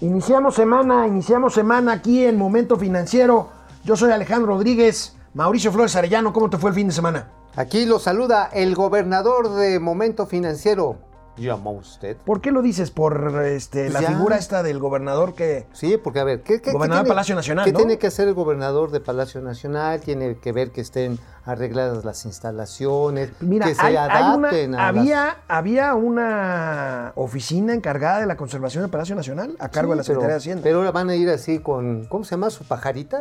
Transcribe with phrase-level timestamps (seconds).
[0.00, 3.48] Iniciamos semana, iniciamos semana aquí en Momento Financiero.
[3.82, 5.16] Yo soy Alejandro Rodríguez.
[5.34, 7.32] Mauricio Flores Arellano, ¿cómo te fue el fin de semana?
[7.56, 11.07] Aquí lo saluda el gobernador de Momento Financiero.
[11.38, 12.16] ¿Llamó usted?
[12.18, 12.90] ¿Por qué lo dices?
[12.90, 14.08] ¿Por este, la Ya.
[14.08, 15.66] figura esta del gobernador que...
[15.72, 17.78] Sí, porque a ver, ¿qué, qué- Gobernador qué de Palacio Nacional, ¿Qué ¿no?
[17.78, 20.00] tiene que hacer el gobernador de Palacio Nacional?
[20.00, 24.06] Tiene que ver que estén arregladas las instalaciones, Mira, que se hay- hay
[24.36, 29.56] una- adapten a las- había, había una oficina encargada de la conservación del Palacio Nacional
[29.58, 30.62] a cargo Sí, de la Secretaría pero, de Hacienda.
[30.62, 32.50] Pero ahora van a ir así con, ¿cómo se llama?
[32.50, 33.18] Su pajarita,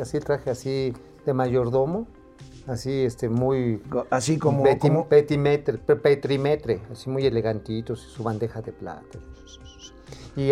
[0.00, 2.06] así el traje así de mayordomo,
[2.66, 4.64] así este muy Así como...
[4.64, 9.18] peti- como- petimetre, pe- petrimetre, así muy elegantitos, y su bandeja de plata.
[10.36, 10.50] Y,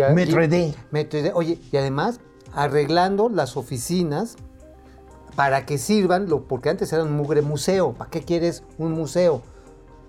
[0.91, 1.31] Maître y-.
[1.33, 2.19] Oye, y además
[2.53, 4.35] arreglando las oficinas
[5.35, 7.93] para que sirvan, lo, porque antes era un mugre museo.
[7.93, 9.41] ¿Para qué quieres un museo?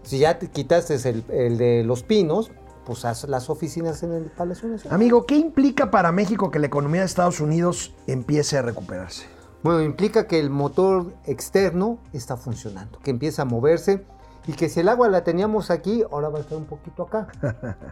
[0.02, 2.50] Si ya te quitaste el, el de los pinos,
[2.84, 4.94] pues haz las oficinas en el Palacio Nacional.
[4.94, 9.24] Amigo, ¿qué implica para México que la economía de Estados Unidos empiece a recuperarse?
[9.64, 14.04] Bueno, implica que el motor externo está funcionando, que empieza a moverse
[14.46, 17.28] y que si el agua la teníamos aquí, ahora va a estar un poquito acá.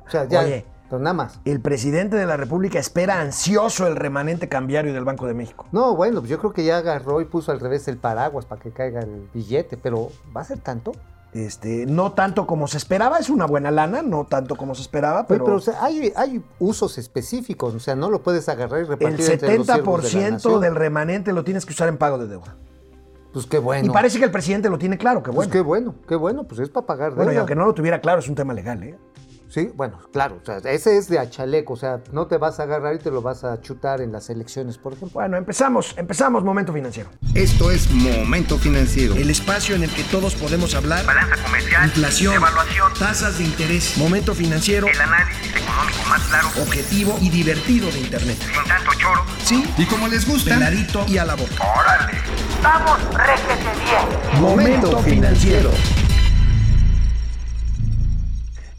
[0.07, 0.67] O sea, ya, Oye.
[0.91, 1.41] pero nada más.
[1.47, 5.65] El presidente de la República espera ansioso el remanente cambiario del Banco de México.
[5.73, 8.61] No, bueno, pues yo creo que ya agarró y puso al revés el paraguas para
[8.61, 10.93] que caiga el billete, pero ¿va a ser tanto?
[11.33, 15.21] Este, no tanto como se esperaba, es una buena lana, no tanto como se esperaba,
[15.21, 18.81] Oye, pero, pero o sea, hay, hay usos específicos, o sea, no lo puedes agarrar
[18.81, 20.61] y el repartir entre los siervos de la 70% nación.
[20.61, 22.57] del remanente lo tienes que usar en pago de deuda.
[23.33, 23.87] Pues qué bueno.
[23.87, 25.53] Y parece que el presidente lo tiene claro, que Pues bueno.
[25.53, 27.41] qué bueno, qué bueno, pues es para pagar Bueno, y deuda.
[27.41, 28.99] aunque no lo tuviera claro, es un tema legal, ¿eh?
[29.53, 32.59] Sí, bueno, claro, o sea, ese es de a chaleco, o sea, no te vas
[32.59, 35.21] a agarrar y te lo vas a chutar en las elecciones, por ejemplo.
[35.21, 37.11] Bueno, empezamos, empezamos Momento Financiero.
[37.35, 39.15] Esto es Momento Financiero.
[39.15, 41.05] El espacio en el que todos podemos hablar.
[41.05, 47.19] balanza comercial, Inflación, evaluación, tasas de interés, momento financiero, el análisis económico más claro, objetivo
[47.21, 48.39] y divertido de Internet.
[48.39, 49.23] sin tanto choro.
[49.45, 51.53] Sí, Y como les gusta, peladito y a la boca.
[51.79, 52.19] ¡Órale!
[52.63, 54.41] ¡Vamos, réjete bien!
[54.41, 55.71] Momento financiero.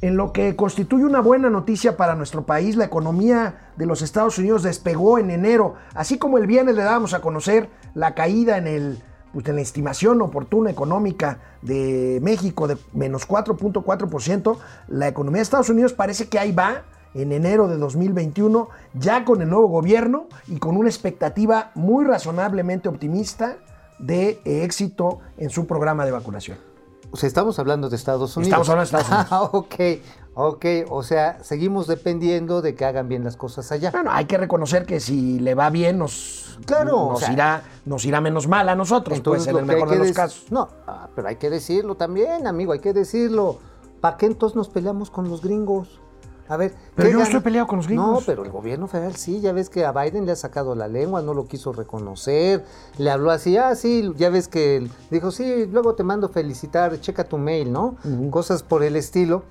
[0.03, 4.37] En lo que constituye una buena noticia para nuestro país, la economía de los Estados
[4.37, 8.67] Unidos despegó en enero, así como el viernes le dábamos a conocer la caída en
[8.67, 14.57] el pues, en la estimación oportuna económica de México de menos 4.4%,
[14.89, 16.83] la economía de Estados Unidos parece que ahí va
[17.13, 22.89] en enero de 2021, ya con el nuevo gobierno y con una expectativa muy razonablemente
[22.89, 23.55] optimista
[23.99, 26.72] de éxito en su programa de vacunación.
[27.13, 28.47] O sea, estamos hablando de Estados Unidos.
[28.47, 29.75] Estamos hablando de Estados Ah, ok,
[30.33, 33.91] ok, o sea, seguimos dependiendo de que hagan bien las cosas allá.
[33.91, 37.63] Bueno, hay que reconocer que si le va bien, nos, Claro, nos, o sea, irá,
[37.85, 40.51] nos irá menos mal a nosotros, pues en el mejor de los casos.
[40.51, 43.59] No, ah, pero hay que decirlo también, amigo, hay que decirlo.
[44.01, 46.01] ¿Para qué entonces nos peleamos con los gringos?
[46.49, 48.07] A ver, Pero ¿qué yo no estoy peleado con los gringos.
[48.07, 50.87] No, pero el gobierno federal sí, ya ves que a Biden le ha sacado la
[50.89, 52.65] lengua, no lo quiso reconocer,
[52.97, 57.23] le habló así, ah, sí, ya ves que dijo, sí, luego te mando felicitar, checa
[57.23, 57.95] tu mail, ¿no?
[58.29, 59.43] Cosas por el estilo.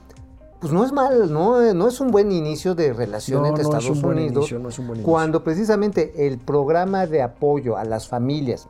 [0.60, 3.70] Pues no es mal, no, no es un buen inicio de relación No, entre no
[3.70, 4.36] es Estados un buen Unidos.
[4.36, 5.10] inicio, no es un buen inicio.
[5.12, 8.68] cuando precisamente el programa de apoyo a las familias,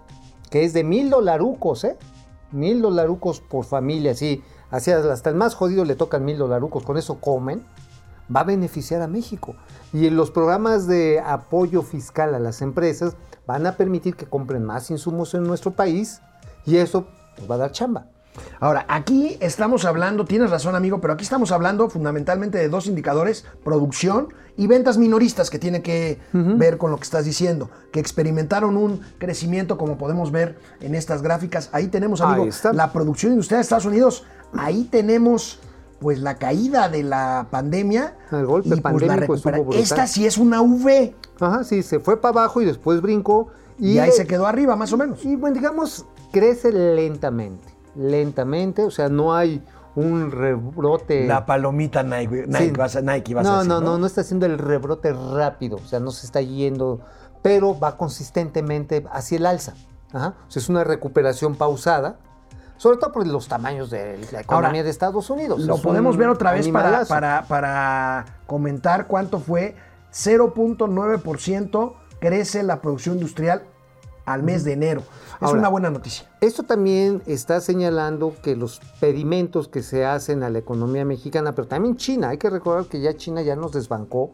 [0.49, 1.99] que es de mil dolarucos, ¿eh?
[2.50, 4.43] Mil dolarucos por familia, sí.
[4.71, 7.62] Así hasta el más jodido le tocan mil dolarucos, con eso comen,
[8.34, 9.55] va a beneficiar a México.
[9.93, 13.16] Y en los programas de apoyo fiscal a las empresas
[13.47, 16.21] van a permitir que compren más insumos en nuestro país
[16.65, 17.06] y eso
[17.50, 18.06] va a dar chamba.
[18.61, 23.44] Ahora, aquí estamos hablando, tienes razón amigo, pero aquí estamos hablando fundamentalmente de dos indicadores,
[23.62, 28.77] producción y ventas minoristas que tiene que ver con lo que estás diciendo, que experimentaron
[28.77, 31.69] un crecimiento como podemos ver en estas gráficas.
[31.72, 34.25] Ahí tenemos, amigo, Ahí la producción industrial de Estados Unidos.
[34.55, 35.61] Ahí tenemos
[36.02, 39.72] pues la caída de la pandemia El golpe y pues la pandémico.
[39.72, 43.48] Esta sí es una V Ajá, sí, se fue para abajo y después brincó.
[43.78, 45.24] y, ahí se quedó arriba más o menos.
[45.24, 49.62] Y bueno, digamos, crece lentamente, lentamente, o sea, no hay
[49.94, 51.26] un rebrote.
[51.26, 52.70] La palomita Nike, Nike, Sí.
[52.70, 55.76] vas a, Nike vas a no, decir, no, no, no está haciendo el rebrote rápido,
[55.76, 57.00] o sea, no se está yendo,
[57.43, 59.75] pero va consistentemente hacia el alza.
[60.12, 60.34] Ajá.
[60.46, 62.19] O sea, es una recuperación pausada,
[62.82, 65.61] sobre todo por los tamaños de la economía Ahora, de Estados Unidos.
[65.61, 69.76] Lo Es podemos ver otra vez para, para, para comentar cuánto fue.
[70.12, 73.62] 0.9% crece la producción industrial
[74.25, 75.02] al mes de enero.
[75.37, 76.29] Es Ahora, una buena noticia.
[76.40, 81.69] Esto también está señalando que los pedimentos que se hacen a la economía mexicana, pero
[81.69, 84.32] también China, hay que recordar que ya China ya nos desbancó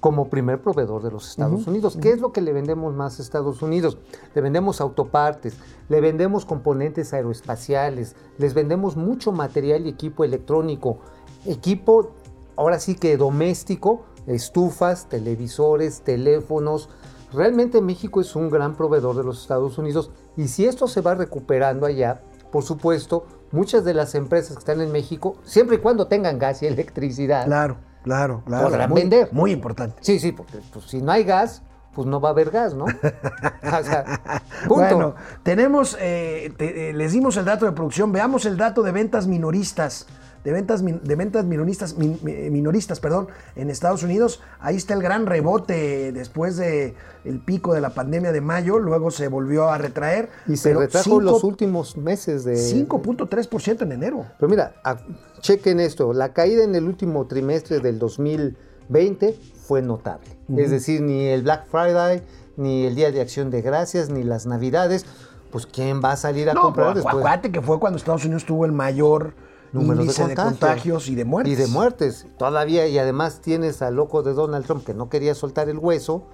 [0.00, 1.98] como primer proveedor de los Estados Unidos.
[2.00, 3.98] ¿Qué es lo que le vendemos más a Estados Unidos?
[4.34, 5.56] Le vendemos autopartes,
[5.88, 10.98] le vendemos componentes aeroespaciales, les vendemos mucho material y equipo electrónico,
[11.44, 12.12] equipo
[12.56, 16.88] ahora sí que doméstico, estufas, televisores, teléfonos.
[17.32, 21.14] Realmente México es un gran proveedor de los Estados Unidos y si esto se va
[21.14, 26.06] recuperando allá, por supuesto, muchas de las empresas que están en México, siempre y cuando
[26.06, 28.68] tengan gas y electricidad, Claro, claro, claro.
[28.68, 29.28] Podrán muy, vender.
[29.32, 29.96] Muy importante.
[30.00, 31.62] Sí, sí, porque pues, si no hay gas,
[31.94, 32.84] pues no va a haber gas, ¿no?
[33.64, 34.04] o sea,
[34.68, 34.74] punto.
[34.74, 38.92] Bueno, tenemos, eh, te- eh, les dimos el dato de producción, veamos el dato de
[38.92, 40.06] ventas minoristas,
[40.44, 44.40] de ventas, de ventas minoristas, min- mi- minoristas, perdón, en Estados Unidos.
[44.58, 46.94] Ahí está el gran rebote después de
[47.24, 50.30] el pico de la pandemia de mayo, luego se volvió a retraer.
[50.46, 52.54] y se retrajo cinco- los últimos meses de...
[52.56, 54.26] 5.3% en enero.
[54.38, 54.96] Pero mira, a-
[55.40, 59.34] chequen esto, la caída en el último trimestre del 2020
[59.66, 60.26] fue notable.
[60.56, 62.22] Es decir, ni el Black Friday,
[62.56, 65.06] ni el Día de Acción de Gracias, ni las Navidades,
[65.52, 67.14] pues ¿quién va a salir a No, comprar después?
[67.14, 69.34] acuérdate que fue cuando Estados Unidos tuvo el mayor
[69.72, 70.58] Número índice de, contagios.
[70.58, 71.52] contagios y de muertes.
[71.52, 72.26] Y de muertes.
[72.38, 76.24] Todavía, y además tienes al loco de Donald Trump que no quería soltar el hueso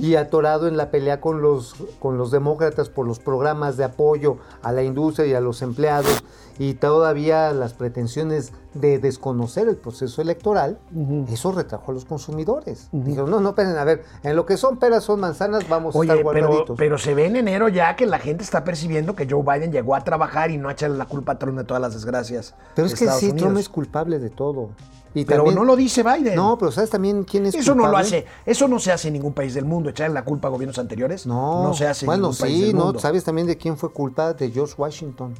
[0.00, 4.38] y atorado en la pelea con los, con los demócratas por los programas de apoyo
[4.62, 6.22] a la industria y a los empleados
[6.58, 10.78] y todavía las pretensiones de desconocer el proceso electoral,
[11.28, 12.88] eso retrajo a los consumidores.
[12.92, 16.00] Dijeron, no, no, esperen, a ver, en lo que son peras son manzanas, vamos a
[16.00, 16.76] estar guardaditos.
[16.78, 19.94] pero se ve en enero ya que la gente está percibiendo que Joe Biden llegó
[19.94, 22.54] a trabajar y no a echarle la culpa a Trump de todas las desgracias.
[22.74, 23.42] Pero de es que Estados sí, Unidos.
[23.42, 24.70] Trump es culpable de todo.
[25.14, 26.34] Y Pero también- no lo dice Biden.
[26.36, 28.06] No, pero ¿sabes también quién es eso no lo culpable?
[28.18, 28.26] hace.
[28.44, 29.88] Eso no se hace en ningún país del mundo.
[29.88, 32.76] Echarle la culpa a gobiernos anteriores No, no se hace en ningún país sí, del
[32.76, 32.84] ¿no?
[32.84, 32.98] mundo.
[32.98, 34.34] ¿Sabes también de quién fue culpa?
[34.34, 35.34] De George Washington.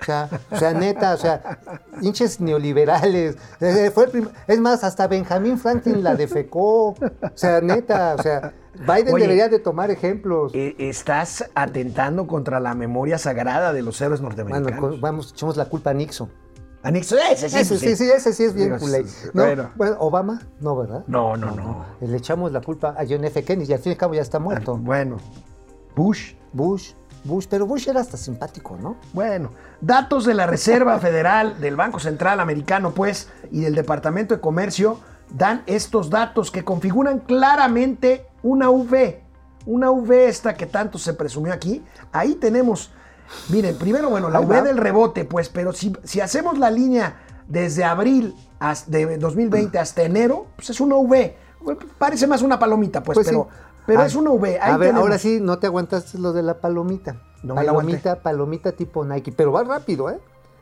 [0.00, 1.58] O sea, o sea, neta, o sea,
[2.00, 3.36] hinches neoliberales.
[3.60, 6.90] Eh, Fue el prim- es más, hasta Benjamin Franklin la defecó.
[6.90, 6.96] O
[7.34, 10.52] sea, neta, o sea, Biden Oye, debería de tomar ejemplos.
[10.54, 14.90] Eh, estás atentando contra la memoria sagrada de los héroes Bueno, norteamericanos.
[14.92, 16.30] con- vamos, echamos la culpa a Nixon.
[16.84, 19.04] A Nixon, ese sí, ese pues sí, sí, ese sí es bien culé.
[19.34, 19.42] ¿No?
[19.44, 19.70] bueno.
[19.74, 21.02] Bueno, Obama, no, ¿verdad?
[21.08, 21.84] No, no, no.
[22.00, 23.42] Le echamos la culpa a John F.
[23.42, 24.76] Kennedy y al fin y al cabo ya está muerto.
[24.76, 25.16] Bueno,
[25.96, 26.34] Bush.
[26.52, 26.92] Bush,
[27.28, 28.96] Bush, pero Bush era hasta simpático, ¿no?
[29.12, 34.40] Bueno, datos de la Reserva Federal, del Banco Central Americano, pues, y del Departamento de
[34.40, 34.98] Comercio
[35.30, 39.22] dan estos datos que configuran claramente una V.
[39.66, 41.84] Una V esta que tanto se presumió aquí.
[42.12, 42.90] Ahí tenemos,
[43.50, 47.84] miren, primero, bueno, la V del rebote, pues, pero si, si hacemos la línea desde
[47.84, 51.36] abril hasta- de 2020 hasta enero, pues es una V.
[51.98, 53.34] Parece más una palomita, pues, Pues sí.
[53.88, 54.60] Pero, Ah, es una V.
[54.60, 55.00] Ahí a ver, tenemos.
[55.02, 57.16] ahora sí, no te aguantaste lo de la palomita.
[57.42, 60.18] No me palomita, palomita tipo Nike, pero va rápido, ¿eh?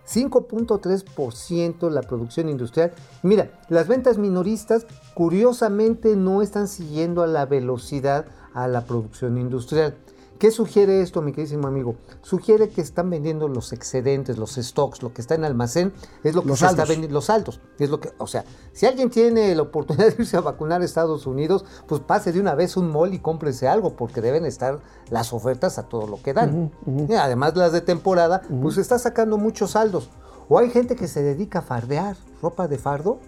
[0.08, 2.93] 5.3% la producción industrial.
[3.23, 9.96] Mira, las ventas minoristas curiosamente no están siguiendo a la velocidad a la producción industrial.
[10.38, 11.97] ¿Qué sugiere esto, mi queridísimo amigo?
[12.23, 15.93] Sugiere que están vendiendo los excedentes, los stocks, lo que está en almacén,
[16.25, 17.61] es lo que Los se está vendiendo, los saldos.
[17.79, 20.85] Es lo que, o sea, si alguien tiene la oportunidad de irse a vacunar a
[20.85, 24.81] Estados Unidos, pues pase de una vez un mall y cómprese algo, porque deben estar
[25.11, 26.71] las ofertas a todo lo que dan.
[27.09, 30.11] Y además las de temporada, pues está sacando muchos saldos.
[30.49, 33.21] O hay gente que se dedica a fardear, ropa de fardo,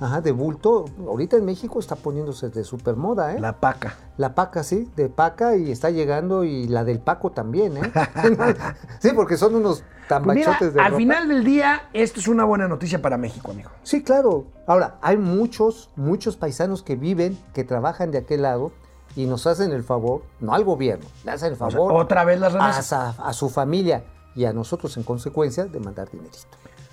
[0.00, 0.86] ajá, de bulto.
[1.06, 3.40] Ahorita en México está poniéndose de super moda, ¿eh?
[3.40, 3.94] La paca.
[4.16, 7.92] La paca, sí, de paca y está llegando y la del Paco también, ¿eh?
[9.00, 10.96] sí, porque son unos Pues mira, tambachotes de al ropa.
[10.98, 13.70] final del día, esto es una buena noticia para México, amigo.
[13.82, 14.46] Sí, claro.
[14.66, 18.72] Ahora, hay muchos, muchos paisanos que viven, que trabajan de aquel lado
[19.14, 22.38] y nos hacen el favor, no al gobierno, le hacen el sea, favor otra vez
[22.40, 22.86] las a, remesas.
[22.86, 24.04] sa- a su familia
[24.34, 26.36] y a nosotros en consecuencia de mandar dinerito.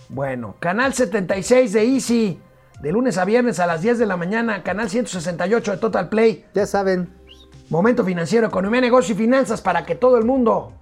[0.09, 2.39] Bueno, canal 76 de Easy,
[2.81, 6.45] de lunes a viernes a las 10 de la mañana, canal 168 de Total Play.
[6.53, 7.09] Ya saben,
[7.73, 10.73] Momento financiero, economía, negocio y finanzas para que todo el mundo.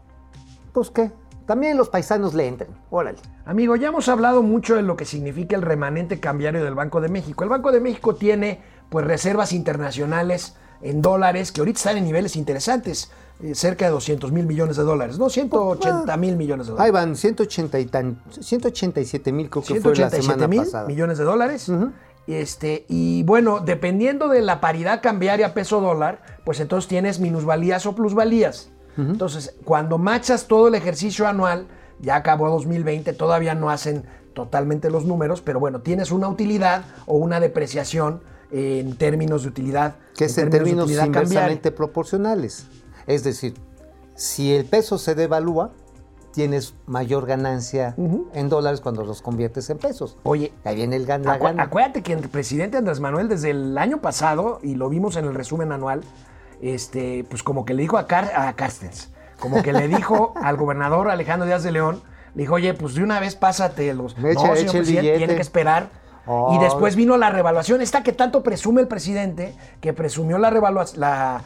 [0.74, 1.12] pues qué,
[1.46, 2.70] también los paisanos le entren.
[2.90, 3.18] Órale.
[3.46, 7.08] Amigo, ya hemos hablado mucho de lo que significa el remanente cambiario del Banco de
[7.08, 7.44] México.
[7.44, 12.36] El Banco de México tiene pues reservas internacionales en dólares que ahorita están en niveles
[12.36, 13.12] interesantes,
[13.44, 16.86] eh, cerca de 200 mil millones de dólares, no 180 mil millones de dólares.
[16.86, 20.88] Ahí van 180 y tan, 187 mil creo que fue la 187 semana mil pasada.
[20.88, 21.72] millones de dólares.
[22.28, 28.70] Este, y bueno, dependiendo de la paridad cambiaria peso-dólar, pues entonces tienes minusvalías o plusvalías.
[28.98, 31.66] Entonces, cuando machas todo el ejercicio anual,
[32.00, 37.16] ya acabó 2020, todavía no hacen totalmente los números, pero bueno, tienes una utilidad o
[37.18, 38.22] una depreciación
[38.52, 39.96] en términos de utilidad.
[40.16, 42.66] que es en términos utilidad inversamente proporcionales.
[43.08, 43.54] Es decir,
[44.16, 45.72] si el peso se devalúa,
[46.32, 47.94] tienes mayor ganancia
[48.34, 50.18] en dólares cuando los conviertes en pesos.
[50.24, 51.64] Oye, Ahí viene el Acu- gana.
[51.64, 55.34] acuérdate que el presidente Andrés Manuel desde el año pasado, y lo vimos en el
[55.34, 56.02] resumen anual,
[56.62, 60.56] este, pues como que le dijo a, Car a Carstens, como que le dijo al
[60.58, 62.02] gobernador Alejandro Díaz de León,
[62.36, 64.18] le dijo, oye, pues de una vez pásate los...
[64.18, 65.90] No, señor echa presidente, tiene que esperar
[66.28, 66.56] Oh.
[66.56, 70.94] Y después vino la revaluación, esta que tanto presume el presidente, que presumió la, revalua-
[70.96, 71.42] la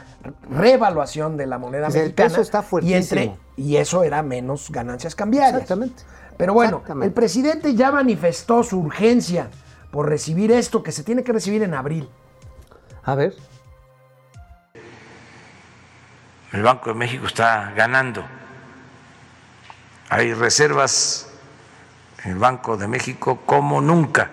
[0.50, 2.30] revaluación de la moneda O sea, el mexicana.
[2.30, 3.38] peso está y, entre, fuertísimo.
[3.56, 5.54] y eso era menos ganancias cambiarias.
[5.62, 6.04] Exactamente.
[6.38, 7.08] Pero bueno, Exactamente.
[7.08, 9.48] el presidente ya manifestó su urgencia
[9.92, 12.10] por recibir esto que se tiene que recibir en abril.
[13.06, 13.34] A ver.
[16.52, 18.24] El Banco de México está ganando.
[20.10, 21.30] Hay reservas
[22.24, 24.32] en el Banco de México como nunca.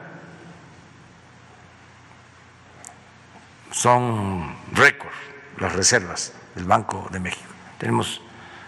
[3.73, 5.11] Son récord
[5.59, 7.50] las reservas del Banco de México.
[7.79, 8.21] Tenemos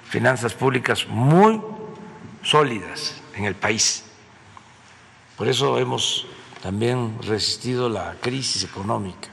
[0.08, 1.60] finanzas públicas muy
[2.42, 4.04] sólidas en el país.
[5.36, 6.26] Por eso hemos
[6.62, 9.28] también resistido la crisis económica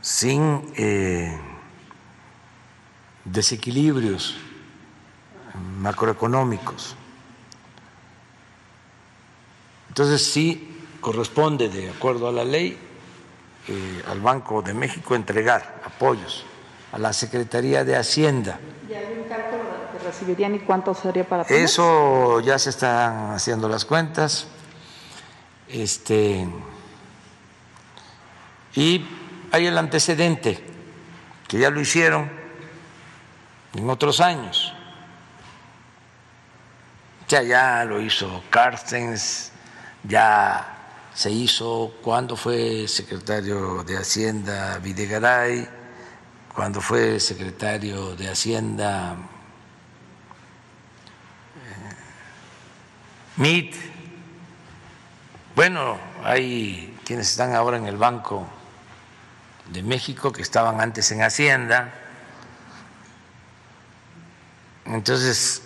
[0.00, 1.36] sin eh,
[3.24, 4.36] desequilibrios
[5.80, 6.94] macroeconómicos.
[9.88, 12.78] Entonces sí corresponde, de acuerdo a la ley,
[13.68, 16.46] eh, al Banco de México entregar apoyos
[16.90, 18.58] a la Secretaría de Hacienda.
[18.88, 21.42] ¿Y algún cálculo que recibirían y cuánto sería para?
[21.42, 24.46] Eso ya se están haciendo las cuentas.
[25.68, 26.48] Este
[28.74, 29.04] y
[29.52, 30.64] hay el antecedente
[31.46, 32.30] que ya lo hicieron
[33.74, 34.72] en otros años.
[37.28, 39.52] Ya ya lo hizo Carstens,
[40.04, 40.77] ya
[41.18, 45.68] se hizo cuando fue secretario de Hacienda Videgaray,
[46.54, 49.16] cuando fue secretario de Hacienda
[53.36, 53.74] MIT.
[55.56, 58.46] Bueno, hay quienes están ahora en el Banco
[59.72, 61.94] de México que estaban antes en Hacienda.
[64.84, 65.62] Entonces,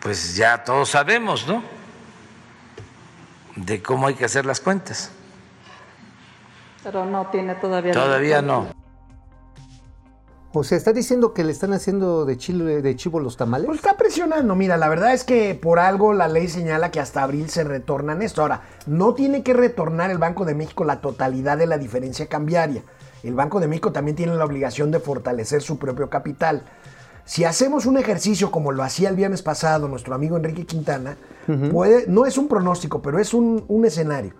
[0.00, 1.75] pues ya todos sabemos, ¿no?
[3.56, 5.10] De cómo hay que hacer las cuentas.
[6.84, 7.92] Pero no tiene todavía.
[7.92, 8.68] Todavía no.
[10.58, 13.66] O sea, ¿está diciendo que le están haciendo de, chile, de chivo los tamales?
[13.66, 14.54] Pues está presionando.
[14.54, 18.22] Mira, la verdad es que por algo la ley señala que hasta abril se retornan
[18.22, 18.40] esto.
[18.40, 22.82] Ahora, no tiene que retornar el Banco de México la totalidad de la diferencia cambiaria.
[23.22, 26.62] El Banco de México también tiene la obligación de fortalecer su propio capital.
[27.26, 31.16] Si hacemos un ejercicio como lo hacía el viernes pasado nuestro amigo Enrique Quintana,
[31.70, 34.34] puede, no es un pronóstico, pero es un, un escenario.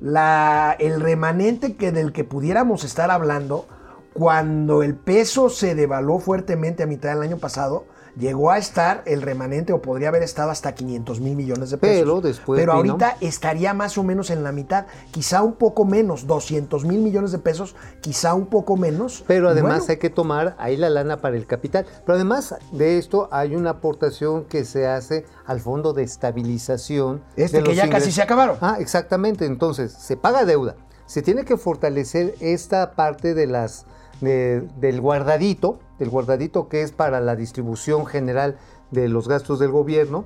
[0.00, 3.66] La, el remanente que, del que pudiéramos estar hablando,
[4.12, 7.84] cuando el peso se devaluó fuertemente a mitad del año pasado,
[8.16, 12.00] llegó a estar el remanente o podría haber estado hasta 500 mil millones de pesos.
[12.00, 15.84] Pero después Pero vino- ahorita estaría más o menos en la mitad, quizá un poco
[15.84, 19.24] menos, 200 mil millones de pesos, quizá un poco menos.
[19.26, 21.86] Pero además bueno, hay que tomar ahí la lana para el capital.
[22.04, 27.22] Pero además de esto hay una aportación que se hace al fondo de estabilización.
[27.36, 28.56] Este de que los ya casi se acabaron.
[28.60, 29.46] Ah, exactamente.
[29.46, 30.76] Entonces, se paga deuda.
[31.06, 33.86] Se tiene que fortalecer esta parte de las
[34.20, 38.58] de- del guardadito, del guardadito que es para la distribución general
[38.90, 40.24] de los gastos del gobierno.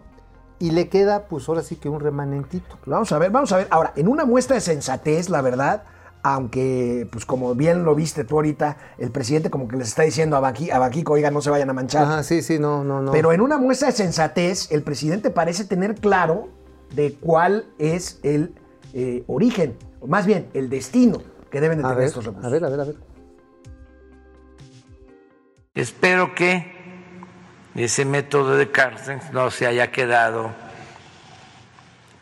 [0.58, 2.78] Y le queda, pues ahora sí que un remanentito.
[2.86, 3.66] Vamos a ver, vamos a ver.
[3.70, 5.82] Ahora, en una muestra de sensatez, la verdad,
[6.22, 10.36] aunque, pues como bien lo viste tú ahorita, el presidente como que les está diciendo
[10.36, 12.04] a, Banqui- a Banquico, oiga, no se vayan a manchar.
[12.04, 13.12] Ajá, sí, sí, no, no, no.
[13.12, 16.48] Pero en una muestra de sensatez, el presidente parece tener claro
[16.94, 18.54] de cuál es el
[18.94, 21.18] eh, origen, o más bien el destino
[21.50, 22.46] que deben de a tener ver, estos recursos.
[22.46, 22.96] a ver, a ver, a ver.
[25.74, 26.72] Espero que
[27.74, 30.54] ese método de Carstens no se haya quedado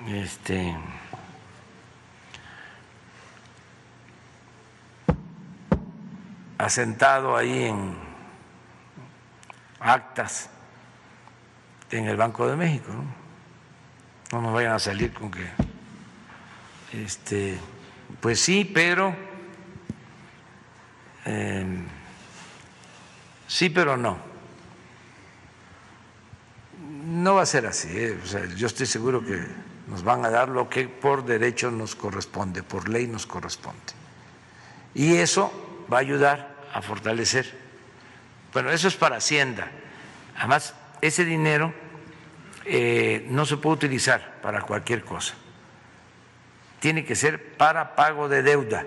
[0.08, 0.74] este,
[6.56, 7.94] asentado ahí en
[9.80, 10.48] actas
[11.90, 12.90] en el Banco de México.
[12.90, 13.04] No,
[14.32, 15.46] no nos vayan a salir con que,
[16.94, 17.58] este,
[18.18, 19.14] pues sí, pero
[21.26, 21.81] eh,
[23.62, 24.18] Sí, pero no.
[27.06, 27.90] No va a ser así.
[27.92, 28.18] ¿eh?
[28.56, 29.40] Yo estoy seguro que
[29.86, 33.78] nos van a dar lo que por derecho nos corresponde, por ley nos corresponde.
[34.96, 37.56] Y eso va a ayudar a fortalecer.
[38.52, 39.70] Bueno, eso es para Hacienda.
[40.36, 41.72] Además, ese dinero
[42.64, 45.34] eh, no se puede utilizar para cualquier cosa.
[46.80, 48.84] Tiene que ser para pago de deuda,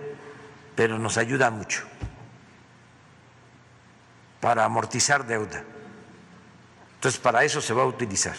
[0.76, 1.95] pero nos ayuda mucho
[4.40, 5.64] para amortizar deuda.
[6.96, 8.36] Entonces, para eso se va a utilizar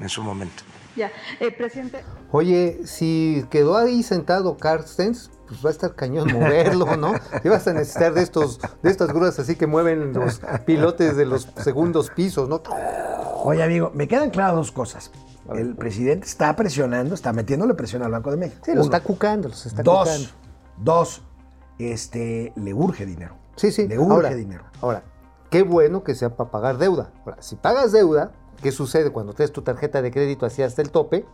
[0.00, 0.62] en su momento.
[0.96, 1.10] Ya,
[1.40, 7.14] eh, presidente, Oye, si quedó ahí sentado Carstens, pues va a estar cañón moverlo, ¿no?
[7.42, 11.26] Y vas a necesitar de estos, de estas grúas así que mueven los pilotes de
[11.26, 12.62] los segundos pisos, ¿no?
[13.42, 15.10] Oye, amigo, me quedan claras dos cosas.
[15.54, 18.62] el presidente está presionando, está metiéndole presión al Banco de México.
[18.64, 18.84] Sí, lo Uno.
[18.84, 20.28] está cucando, los está Dos, cucando.
[20.78, 21.22] dos,
[21.78, 23.36] este, le urge dinero.
[23.56, 23.86] Sí, sí.
[23.88, 24.64] Le urge ahora, dinero.
[24.80, 25.02] Ahora,
[25.54, 27.12] qué bueno que sea para pagar deuda.
[27.24, 30.90] Ahora, si pagas deuda, ¿qué sucede cuando traes tu tarjeta de crédito así hasta el
[30.90, 31.26] tope?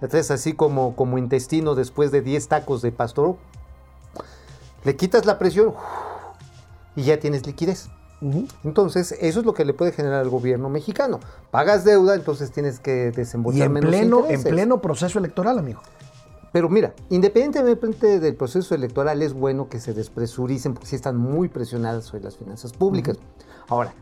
[0.00, 3.36] La traes así como, como intestino después de 10 tacos de pastor.
[4.82, 5.74] Le quitas la presión
[6.94, 7.90] y ya tienes liquidez.
[8.64, 11.20] Entonces, eso es lo que le puede generar al gobierno mexicano.
[11.50, 15.82] Pagas deuda, entonces tienes que desembolsar Y en menos pleno, en pleno proceso electoral, amigo.
[16.50, 21.50] Pero mira, independientemente del proceso electoral, es bueno que se despresuricen porque sí están muy
[21.50, 23.18] presionadas sobre las finanzas públicas.
[23.68, 23.94] Ahora,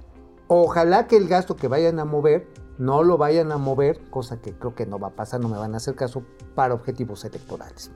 [0.48, 2.46] ojalá que el gasto que vayan a mover
[2.78, 5.56] no lo vayan a mover, cosa que creo que no va a pasar, no me
[5.56, 6.22] van a hacer caso,
[6.54, 7.90] para objetivos electorales.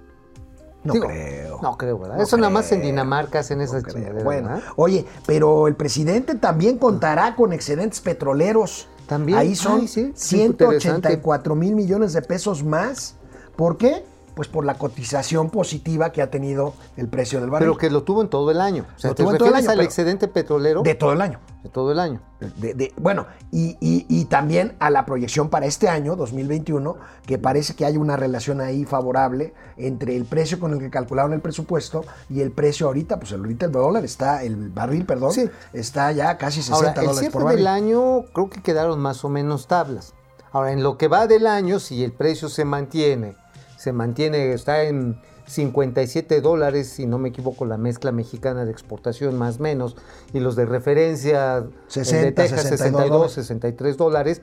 [0.85, 1.59] No Digo, creo.
[1.61, 2.17] No creo, ¿verdad?
[2.17, 3.95] No Eso nada más en Dinamarca hacen no esas creo.
[3.97, 4.63] chingaderas, Bueno, ¿verdad?
[4.77, 8.89] oye, pero el presidente también contará con excedentes petroleros.
[9.09, 13.17] También, Ahí son ay, sí, 184 mil millones de pesos más.
[13.57, 14.05] ¿Por qué?
[14.39, 17.71] Pues por la cotización positiva que ha tenido el precio del barril.
[17.71, 18.87] Pero que lo tuvo en todo el año.
[18.97, 21.21] O sea, Lo te tuvo en todo el año, al excedente petrolero de todo el
[21.21, 21.41] año.
[21.65, 22.21] de todo el año.
[22.59, 26.95] De- de- bueno, y, y- y también a la proyección para este año, 2021,
[27.27, 31.33] que parece que hay una relación ahí favorable entre el precio con el que calcularon
[31.33, 35.51] el presupuesto y el precio ahorita, pues ahorita el dólar está, el barril, perdón, Sí.
[35.73, 37.57] está ya casi 60 Ahora, el dólares cierre por barril.
[37.59, 40.15] del año creo que quedaron más o menos tablas.
[40.53, 43.35] Ahora, en lo que va del año, si el precio se mantiene,
[43.79, 49.39] se mantiene, está en 57 dólares, si no me equivoco, la mezcla mexicana de exportación
[49.39, 49.97] más menos,
[50.33, 53.33] y los de referencia el 60, de Texas 62 62, dólares.
[53.33, 54.43] 63 dólares,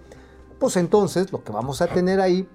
[0.57, 2.47] pues entonces lo que vamos a tener ahí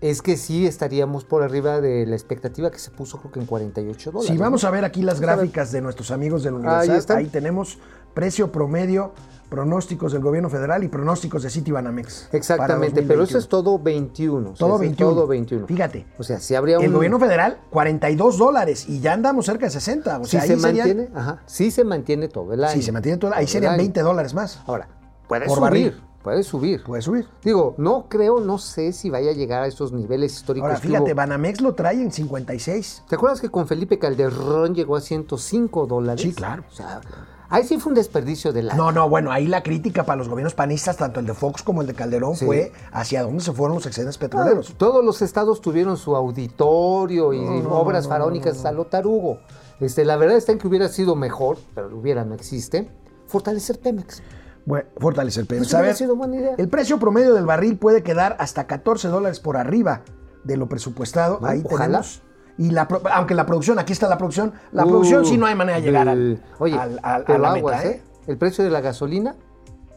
[0.00, 3.46] es que sí estaríamos por arriba de la expectativa que se puso creo que en
[3.46, 4.30] 48 dólares.
[4.30, 7.18] Si vamos a ver aquí las gráficas de nuestros amigos del Universal, están.
[7.18, 7.78] ahí tenemos
[8.14, 9.12] precio promedio,
[9.50, 12.28] pronósticos del gobierno federal y pronósticos de Citibanamex.
[12.32, 13.38] Exactamente, pero eso 2021.
[13.38, 14.50] es todo 21.
[14.50, 15.10] o sea, Todo es 21.
[15.14, 15.66] Todo 21.
[15.66, 16.06] Fíjate.
[16.18, 16.84] O sea, si habría un...
[16.84, 20.18] El gobierno federal, 42 dólares y ya andamos cerca de 60.
[20.18, 22.72] O si sea, se ahí serían- mantiene, ajá, sí se mantiene todo el año.
[22.74, 23.84] Si se mantiene todo, ahí serían el año.
[23.84, 24.60] 20 dólares más.
[24.66, 24.88] Ahora,
[25.28, 26.02] puede subir, barril.
[26.26, 26.82] Puede subir.
[26.82, 27.28] Puede subir.
[27.44, 30.66] Digo, no creo, no sé si vaya a llegar a esos niveles históricos.
[30.70, 31.14] Ahora, fíjate.
[31.14, 33.04] Banamex lo trae en 56.
[33.08, 36.22] ¿Te acuerdas que con Felipe Calderón llegó a 105 dólares?
[36.22, 36.64] Sí, claro.
[36.68, 37.00] O sea,
[37.48, 38.74] ahí sí fue un desperdicio de la...
[38.74, 41.82] No, no, bueno, ahí la crítica para los gobiernos panistas, tanto el de Fox como
[41.82, 42.44] el de Calderón, Sí.
[42.44, 44.74] fue hacia dónde se fueron los excedentes petroleros.
[44.76, 47.38] Todos los estados tuvieron su auditorio y
[47.70, 49.38] obras faraónicas a lo tarugo.
[49.78, 52.90] Este, la verdad está en que hubiera sido mejor, pero hubiera, no existe,
[53.28, 54.24] fortalecer Pemex.
[54.66, 56.54] Bueno, fortalecer el hubiera ver, sido buena idea.
[56.58, 60.02] el precio promedio del barril puede quedar hasta 14 dólares por arriba
[60.44, 61.40] de lo presupuestado.
[61.44, 61.84] Ahí ojalá.
[61.86, 62.22] tenemos.
[62.58, 65.54] Y la, aunque la producción, aquí está la producción, la Uh, producción sí no hay
[65.54, 68.02] manera de llegar al, Oye, al- al- a la aguas, meta, ¿eh?
[68.02, 68.22] ¿eh?
[68.26, 69.36] El precio de la gasolina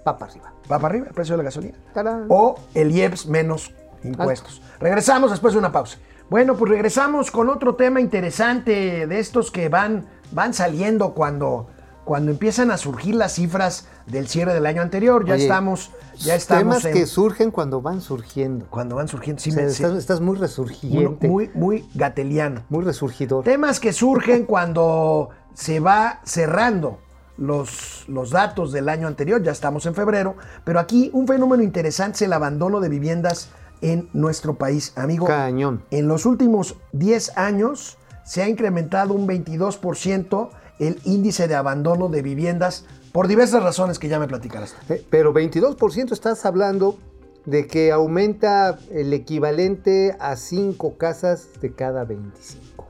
[0.08, 0.54] va para arriba.
[0.72, 1.78] Va para arriba el precio de la gasolina.
[1.94, 2.26] Tarán.
[2.30, 4.62] O el IEPS menos impuestos.
[4.80, 5.98] Regresamos después de una pausa.
[6.30, 11.68] Bueno, pues regresamos con otro tema interesante de estos que van, van saliendo cuando,
[12.06, 15.26] cuando empiezan a surgir las cifras del cierre del año anterior.
[15.26, 18.66] Ya Oye, estamos, ya estamos Temas en- que surgen cuando van surgiendo.
[18.70, 19.42] cuando van surgiendo.
[19.42, 22.64] Sí, O sea, me- estás, estás muy resurgiente, muy, muy, muy gateliano.
[22.70, 23.44] resurgidor.
[23.44, 27.00] Temas que surgen cuando se va cerrando
[27.38, 32.16] los, los datos del año anterior, ya estamos en febrero, pero aquí un fenómeno interesante
[32.18, 33.50] es el abandono de viviendas
[33.82, 35.26] en nuestro país, amigo.
[35.26, 35.84] Cañón.
[35.92, 42.22] En los últimos 10 años se ha incrementado un 22% el índice de abandono de
[42.22, 44.76] viviendas por diversas razones que ya me platicarás.
[44.90, 46.98] Eh, Pero 22% estás hablando
[47.46, 52.88] de que aumenta el equivalente a 5 casas de cada 25.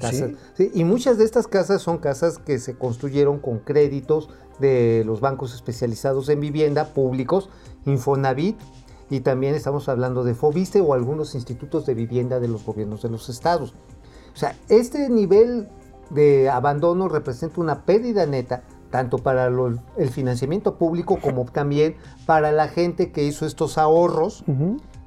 [0.00, 0.30] Casas.
[0.54, 5.20] Sí, y muchas de estas casas son casas que se construyeron con créditos de los
[5.20, 7.50] bancos especializados en vivienda públicos,
[7.84, 8.58] Infonavit,
[9.10, 13.10] y también estamos hablando de Fobiste o algunos institutos de vivienda de los gobiernos de
[13.10, 13.74] los estados.
[14.32, 15.68] O sea, este nivel
[16.10, 22.68] de abandono representa una pérdida neta, tanto para el financiamiento público como también para la
[22.68, 24.44] gente que hizo estos ahorros,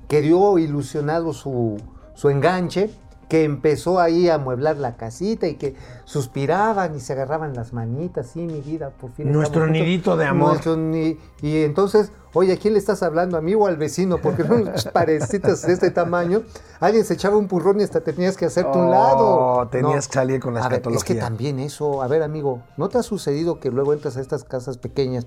[0.07, 1.77] que dio ilusionado su,
[2.13, 2.89] su enganche,
[3.29, 8.27] que empezó ahí a amueblar la casita y que suspiraban y se agarraban las manitas,
[8.27, 9.31] sí, mi vida, por fin.
[9.31, 9.87] Nuestro estamos juntos".
[9.87, 10.49] nidito de amor.
[10.49, 10.77] Nuestro
[11.41, 13.37] y entonces, oye, ¿a quién le estás hablando?
[13.37, 14.17] ¿A mí o al vecino?
[14.19, 16.43] Porque eran parecitas de este tamaño.
[16.79, 19.67] Alguien se echaba un purrón y hasta tenías que hacerte un Oh, lado.
[19.69, 21.19] tenías que salir con la A ver, Es que escatología.
[21.21, 24.77] también eso, a ver, amigo, ¿no te ha sucedido que luego entras a estas casas
[24.77, 25.25] pequeñas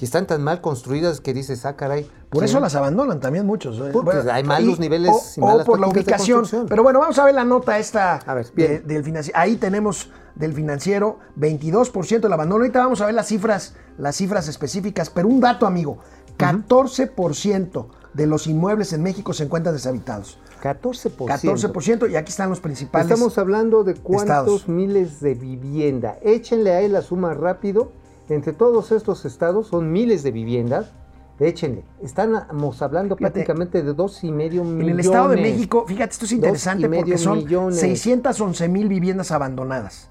[0.00, 2.10] y están tan mal construidas que dices, ah, caray.
[2.30, 3.78] Por eso las abandonan también muchos.
[3.80, 3.90] ¿eh?
[3.92, 6.44] Porque hay malos niveles o, y malas o por la ubicación.
[6.68, 8.86] Pero bueno, vamos a ver la nota esta A ver, de- bien.
[8.86, 9.38] del financiero.
[9.38, 12.62] Ahí tenemos del financiero 22% del abandono.
[12.62, 15.98] Ahorita vamos a ver las cifras, las cifras específicas, pero un dato, amigo.
[16.40, 20.38] 14% de los inmuebles en México se encuentran deshabitados.
[20.62, 21.26] 14%.
[21.26, 23.10] 14% y aquí están los principales.
[23.10, 24.68] Estamos hablando de cuántos estados.
[24.68, 26.18] miles de vivienda.
[26.22, 27.92] Échenle ahí la suma rápido.
[28.28, 30.92] Entre todos estos estados son miles de viviendas.
[31.40, 31.84] Échenle.
[32.02, 34.92] Estamos hablando Fíjate, prácticamente de dos y medio En millones.
[34.92, 37.80] el Estado de México, fíjate, esto es interesante porque son millones.
[37.80, 40.10] 611 mil viviendas abandonadas,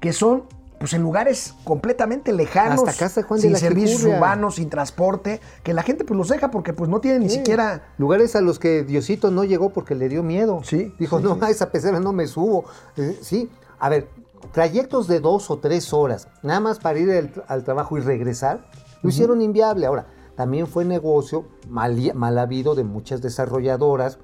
[0.00, 0.42] que son
[0.78, 4.16] pues en lugares completamente lejanos, Hasta casa de Juan de sin la servicios Quijurria.
[4.18, 7.88] urbanos, sin transporte, que la gente pues los deja porque pues no tienen ni siquiera
[7.98, 10.60] Lugares a los que Diosito no llegó porque le dio miedo.
[10.64, 11.40] Sí, Dijo, sí, no, sí.
[11.42, 12.64] a esa pecera no me subo.
[12.96, 13.50] Eh, sí.
[13.78, 14.08] A ver,
[14.52, 18.66] trayectos de dos o tres horas, nada más para ir al, al trabajo y regresar,
[19.02, 19.86] lo hicieron inviable.
[19.86, 24.18] Ahora, también fue negocio mal, mal habido de muchas desarrolladoras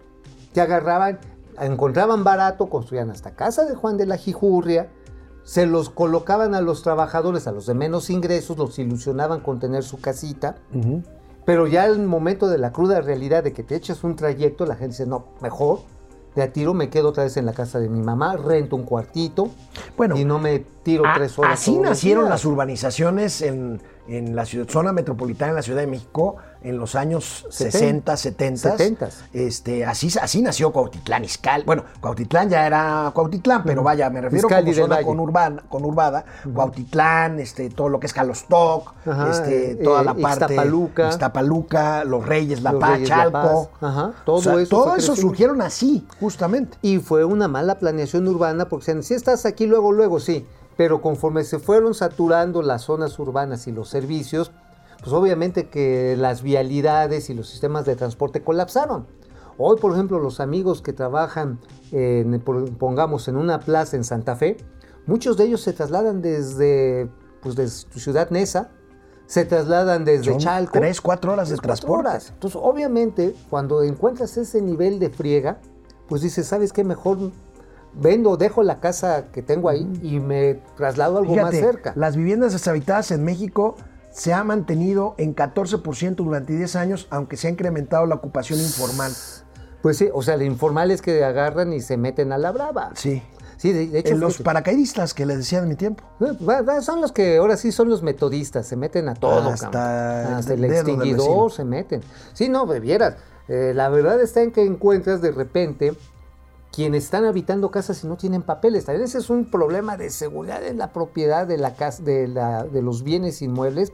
[0.53, 1.19] que agarraban,
[1.59, 4.91] encontraban barato, construían hasta casa de Juan de la Jijurria,
[5.45, 9.83] se los colocaban a los trabajadores, a los de menos ingresos, los ilusionaban con tener
[9.83, 10.57] su casita.
[11.45, 14.75] Pero ya el momento de la cruda realidad de que te echas un trayecto, la
[14.77, 15.81] gente dice, no, mejor
[16.37, 18.85] de a tiro me quedo otra vez en la casa de mi mamá, rento un
[18.85, 19.49] cuartito
[19.99, 21.55] Bueno, y no me tiro A- tres horas.
[21.61, 26.37] Así nacieron las urbanizaciones en, en la ciudad- zona metropolitana en la Ciudad de México
[26.65, 28.77] en los años 60, 70.
[28.77, 29.09] 70.
[29.33, 31.65] Este, así, así nació Cuautitlán Izcalli.
[31.65, 36.25] Bueno, Cuautitlán ya era Cuautitlán, pero vaya, me refiero Izcalli como zona conurbana, conurbada.
[36.53, 40.45] Cuautitlán, este, todo lo que es Calostoc, Ajá, este, eh, toda la parte.
[40.45, 41.09] Ixtapaluca.
[41.09, 43.71] Ixtapaluca, Los Reyes, La Los Paz, Reyes, La Chalco.
[43.81, 43.91] Paz.
[43.91, 46.79] Ajá, todo O sea, eso todo eso surgieron así, justamente.
[46.83, 50.47] Y fue una mala planeación urbana porque decían, si estás aquí luego, luego, sí.
[50.77, 54.53] Pero conforme se fueron saturando las zonas urbanas y los servicios,
[55.03, 59.07] pues obviamente que las vialidades y los sistemas de transporte colapsaron.
[59.59, 61.59] Hoy, por ejemplo, los amigos que trabajan,
[61.91, 64.57] en, pongamos, en una plaza en Santa Fe,
[65.07, 67.11] muchos de ellos se trasladan desde,
[67.43, 68.71] pues, desde tu ciudad Nesa,
[69.27, 70.73] se trasladan desde Son Chalco.
[70.73, 72.09] tres, cuatro horas de Tres, transporte.
[72.09, 72.31] horas.
[72.35, 75.61] Entonces, obviamente, cuando encuentras ese nivel de friega,
[76.09, 76.85] pues dices, ¿sabes qué?
[76.85, 77.19] Mejor
[77.95, 81.93] vendo, dejo la casa que tengo ahí y me traslado algo Fíjate, más cerca.
[81.97, 83.77] Las viviendas deshabitadas en México
[84.13, 89.13] se ha mantenido en 14% durante 10 años, aunque se ha incrementado la ocupación informal.
[89.83, 92.91] Pues sí, o sea, lo informal es que agarran y se meten a la brava.
[92.95, 93.23] Sí.
[93.57, 96.03] Sí, de, de hecho, los fíjate, paracaidistas que les decía en mi tiempo.
[96.21, 99.51] va- son los que ahora sí son los metodistas, se meten a todo.
[99.51, 100.37] Hasta.
[100.39, 102.01] Hasta el extinguidor se meten.
[102.33, 103.15] Sí, no, vieras.
[103.49, 105.95] eh, la verdad está en que encuentras de repente
[106.73, 108.85] quienes están habitando casas y no tienen papeles.
[108.87, 112.65] También ese es un problema de seguridad en la propiedad de, la casa, de, la-
[112.65, 113.93] de los bienes inmuebles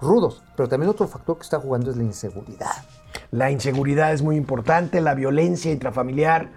[0.00, 0.42] rudos.
[0.56, 2.70] Pero también otro factor que está jugando es la inseguridad.
[3.30, 6.50] La inseguridad es muy importante, la violencia intrafamiliar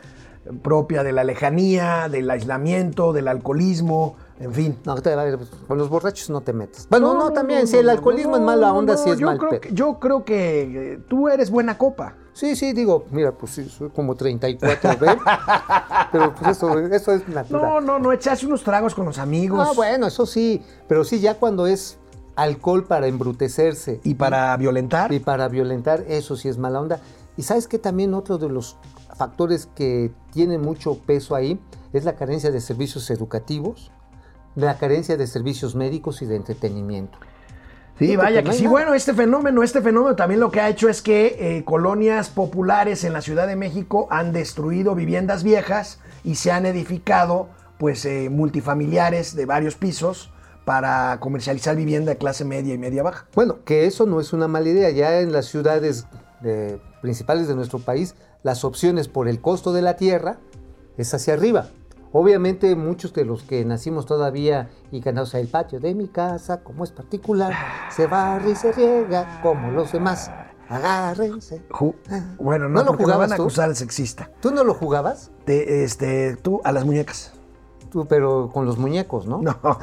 [0.62, 4.78] propia de la lejanía, del aislamiento, del alcoholismo, en fin.
[4.86, 6.88] No, ver, pues, con los borrachos no te metas.
[6.90, 9.20] Bueno, no, también, si no, el alcoholismo no, es mala no, onda, no, sí es
[9.20, 12.16] yo mal creo que- Yo creo que eh, tú eres buena copa.
[12.34, 15.18] Sí, sí, digo, mira, pues sí, soy como 34, ¿ven?
[16.12, 17.62] Pero pues eso, eso es natural.
[17.62, 21.20] No, no, no, echarse unos tragos con los amigos Ah, bueno, eso sí, pero sí,
[21.20, 21.98] ya cuando es
[22.36, 25.12] alcohol para embrutecerse y para violentar.
[25.14, 27.00] y para violentar, eso sí es mala onda.
[27.38, 28.78] Y sabes que también otro de los
[29.16, 31.60] factores que tienen mucho peso ahí
[31.94, 33.92] es la carencia de servicios educativos,
[34.56, 37.18] la carencia de servicios médicos y de entretenimiento.
[38.00, 38.64] Sí, Sí, vaya no que sí.
[38.64, 38.72] nada.
[38.72, 43.04] Bueno, este fenómeno, este fenómeno también lo que ha hecho es que eh, colonias populares
[43.04, 48.30] en la Ciudad de México han destruido viviendas viejas y se han edificado pues eh,
[48.32, 50.32] multifamiliares de varios pisos
[50.66, 53.28] para comercializar vivienda de clase media y media baja.
[53.36, 54.90] Bueno, que eso no es una mala idea.
[54.90, 56.08] Ya en las ciudades
[56.44, 60.38] eh, principales de nuestro país, las opciones por el costo de la tierra
[60.98, 61.68] es hacia arriba.
[62.14, 66.84] Obviamente muchos de los que nacimos todavía y ganamos el patio de mi casa, como
[66.84, 67.52] es particular,
[67.90, 70.30] se barre y se riega como los demás.
[70.70, 71.62] Agárrense.
[71.70, 71.96] Ju-
[72.40, 74.30] Bueno, no, ¿No lo van a acusar de sexista.
[74.42, 75.32] ¿Tú no lo jugabas?
[75.46, 77.34] Te- este, tú a las muñecas.
[77.92, 79.40] Tú, pero con los muñecos, ¿no?
[79.42, 79.78] No, no.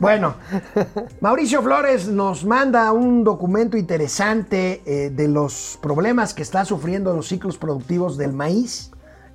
[0.00, 0.34] Bueno,
[1.20, 7.28] Mauricio Flores nos manda un documento interesante eh, de los problemas que están sufriendo los
[7.28, 8.90] ciclos productivos del maíz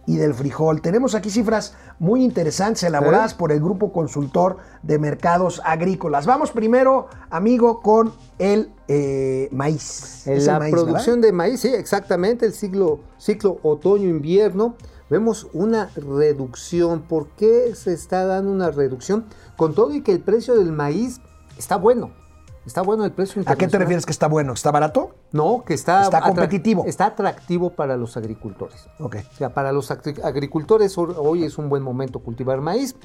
[0.06, 0.82] y del frijol.
[0.82, 6.26] Tenemos aquí cifras muy interesantes elaboradas por el Grupo Consultor de Mercados Agrícolas.
[6.26, 10.28] Vamos primero, amigo, con el eh, maíz.
[10.28, 11.28] En la maíz, producción ¿verdad?
[11.28, 14.76] de maíz, sí, exactamente, el ciclo, ciclo otoño-invierno,
[15.10, 17.04] vemos una reducción.
[17.04, 19.26] ¿Por qué se está dando una reducción?
[19.56, 21.22] Con todo y que el precio del maíz
[21.58, 22.23] está bueno.
[22.66, 24.54] Está bueno el precio ¿A qué te refieres que está bueno?
[24.54, 25.16] ¿Está barato?
[25.32, 26.86] No, que está, Está competitivo.
[26.86, 28.88] Está atractivo para los agricultores.
[29.00, 29.18] Ok.
[29.34, 32.96] O sea, para los agri- agricultores hoy es un buen momento cultivar maíz.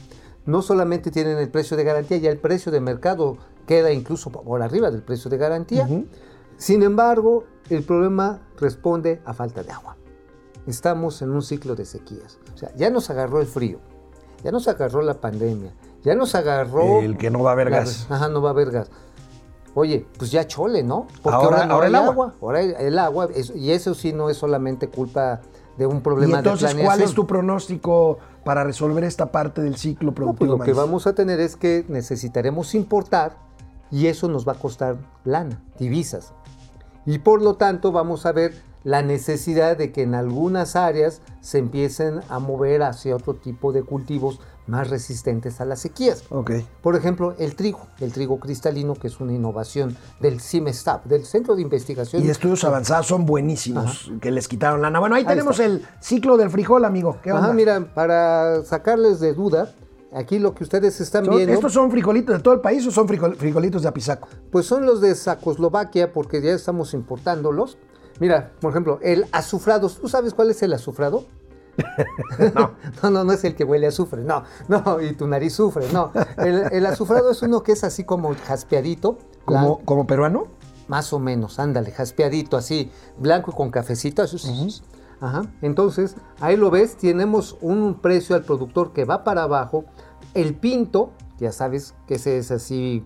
[0.46, 4.62] No solamente tienen el precio de garantía, ya el precio de mercado queda incluso por
[4.62, 5.88] arriba del precio de garantía.
[6.56, 9.96] Sin embargo, el problema responde a falta de agua.
[10.66, 12.38] Estamos en un ciclo de sequías.
[12.54, 13.78] O sea, ya nos agarró el frío,
[14.44, 17.00] ya nos agarró la pandemia, ya nos agarró...
[17.00, 18.06] El que no va a haber la- gas.
[18.10, 18.90] Ajá, no va a haber gas.
[19.78, 21.06] Oye, pues ya chole, ¿no?
[21.24, 22.34] Ahora- no ahora hay el agua.
[22.42, 25.40] Ahora el, el agua, es- y eso sí no es solamente culpa
[25.76, 26.86] de un Y problema entonces, de planeación.
[26.86, 30.58] ¿cuál es tu pronóstico para resolver esta parte del ciclo No, pues productivo?
[30.58, 33.36] lo que vamos a tener es que necesitaremos importar
[33.90, 36.32] y eso nos va a costar lana, divisas.
[37.06, 41.58] Y por lo tanto vamos a ver la necesidad de que en algunas áreas se
[41.58, 46.24] empiecen a mover hacia otro tipo de cultivos más resistentes a las sequías.
[46.30, 46.52] Ok.
[46.82, 51.56] Por ejemplo, el trigo, el trigo cristalino, que es una innovación del CIMESTAP, del Centro
[51.56, 52.22] de Investigación.
[52.24, 55.00] Y estudios avanzados son buenísimos, que les quitaron lana.
[55.00, 55.64] Bueno, ahí, Ahí tenemos está.
[55.64, 57.16] el ciclo del frijol, amigo.
[57.22, 57.44] ¿Qué onda?
[57.46, 59.72] Ajá, mira, para sacarles de duda,
[60.12, 61.52] aquí lo que ustedes están ¿Son- viendo.
[61.54, 64.28] ¿Estos son frijolitos de todo el país o son frijol- frijolitos de Apizaco?
[64.52, 67.78] Pues son los de Sacoslovaquia porque ya estamos importándolos.
[68.20, 69.88] Mira, por ejemplo, el azufrado.
[69.88, 71.24] ¿Tú sabes cuál es el azufrado?
[72.54, 72.72] no.
[73.02, 74.22] no, no, no es el que huele a azufre.
[74.22, 75.86] No, no, y tu nariz sufre.
[75.92, 76.12] No.
[76.36, 79.18] El, el azufrado es uno que es así como jaspeadito.
[79.44, 80.48] ¿Como, peruano?
[80.88, 84.22] Más o menos, ándale, jaspeadito así, blanco y con cafecito.
[85.20, 85.42] Ajá.
[85.62, 89.84] Entonces, ahí lo ves, tenemos un precio al productor que va para abajo.
[90.34, 93.04] El pinto, ya sabes que ese es así,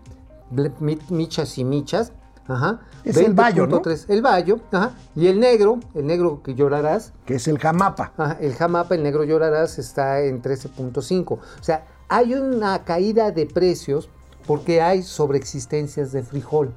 [1.11, 2.13] michas y michas.
[2.49, 2.81] Ajá.
[3.05, 3.83] Es el bayo, ¿no?
[3.83, 4.93] 20.3, El bayo, ajá.
[5.15, 8.13] Y el negro, el negro que llorarás, Que es el jamapa.
[8.17, 11.33] Ajá, el jamapa, el negro llorarás, está en 13.5.
[11.35, 14.09] O sea, hay una caída de precios
[14.47, 16.75] porque hay sobreexistencias de frijol.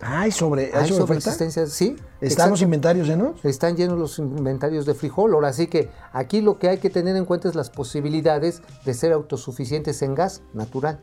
[0.00, 1.20] Ay, sobre, Hay ¿hay sobre oferta?
[1.30, 1.96] sobreexistencias, sí.
[2.20, 3.42] ¿Están los inventarios llenos?
[3.44, 5.32] Están llenos los inventarios de frijol.
[5.32, 8.92] Ahora sí que aquí lo que hay que tener en cuenta es las posibilidades de
[8.92, 11.00] ser autosuficientes en gas natural.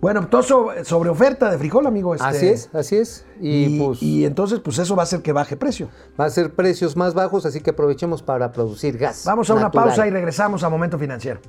[0.00, 0.42] Bueno, todo
[0.84, 2.14] sobre, oferta de frijol, amigo.
[2.14, 3.24] este, Así es, así es.
[3.40, 5.88] Y, Y, pues y entonces, pues eso va a hacer que baje precio.
[6.20, 9.22] va a ser precios más bajos, así que aprovechemos para producir gas.
[9.24, 11.40] Vamos a una pausa y regresamos a Momento Financiero.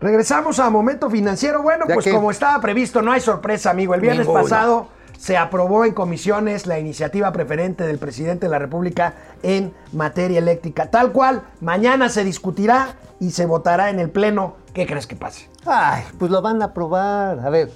[0.00, 1.62] Regresamos a Momento Financiero.
[1.62, 3.94] Bueno, pues que- como estaba previsto, no hay sorpresa, amigo.
[3.94, 4.42] El viernes Ninguna.
[4.42, 10.38] pasado se aprobó en comisiones la iniciativa preferente del presidente de la República en materia
[10.38, 10.90] eléctrica.
[10.90, 14.56] Tal cual, mañana se discutirá y se votará en el Pleno.
[14.74, 15.48] ¿Qué crees que pase?
[15.64, 17.40] Ay, pues lo van a aprobar.
[17.40, 17.70] A ver,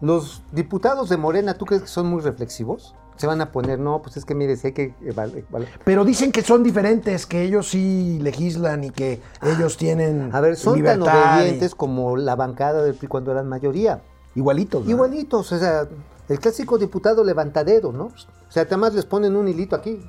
[0.00, 2.94] los diputados de Morena, ¿tú crees que son muy reflexivos?
[3.16, 5.44] Se van a poner, no, pues es que mire, si hay que eval-
[5.84, 10.56] Pero dicen que son diferentes, que ellos sí legislan y que ellos tienen A ver,
[10.56, 14.00] son tan y- obedientes como la bancada del PRI cuando eran mayoría.
[14.34, 14.84] Igualitos.
[14.84, 14.90] ¿no?
[14.90, 15.86] Igualitos, o sea,
[16.28, 18.06] el clásico diputado levantadero, ¿no?
[18.06, 20.00] O sea, además les ponen un hilito aquí.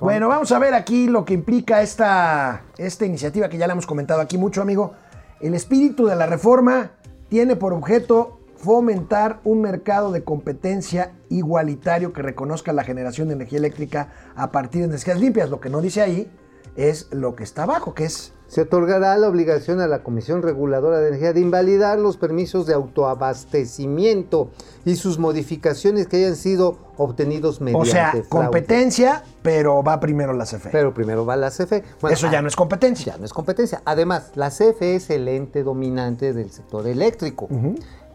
[0.00, 3.86] Bueno, vamos a ver aquí lo que implica esta, esta iniciativa que ya la hemos
[3.86, 4.92] comentado aquí mucho, amigo.
[5.40, 6.92] El espíritu de la reforma
[7.28, 13.58] tiene por objeto fomentar un mercado de competencia igualitario que reconozca la generación de energía
[13.58, 15.50] eléctrica a partir de energías limpias.
[15.50, 16.30] Lo que no dice ahí
[16.78, 21.00] es lo que está abajo, que es Se otorgará la obligación a la Comisión Reguladora
[21.00, 24.50] de Energía de invalidar los permisos de autoabastecimiento
[24.86, 28.28] y sus modificaciones que hayan sido obtenidos mediante O sea, fraude.
[28.28, 30.70] competencia, pero va primero la CFE.
[30.70, 31.82] Pero primero va la CFE.
[32.00, 33.12] Bueno, Eso ya no es competencia.
[33.12, 33.82] Ya no es competencia.
[33.84, 37.48] Además, la CFE es el ente dominante del sector eléctrico.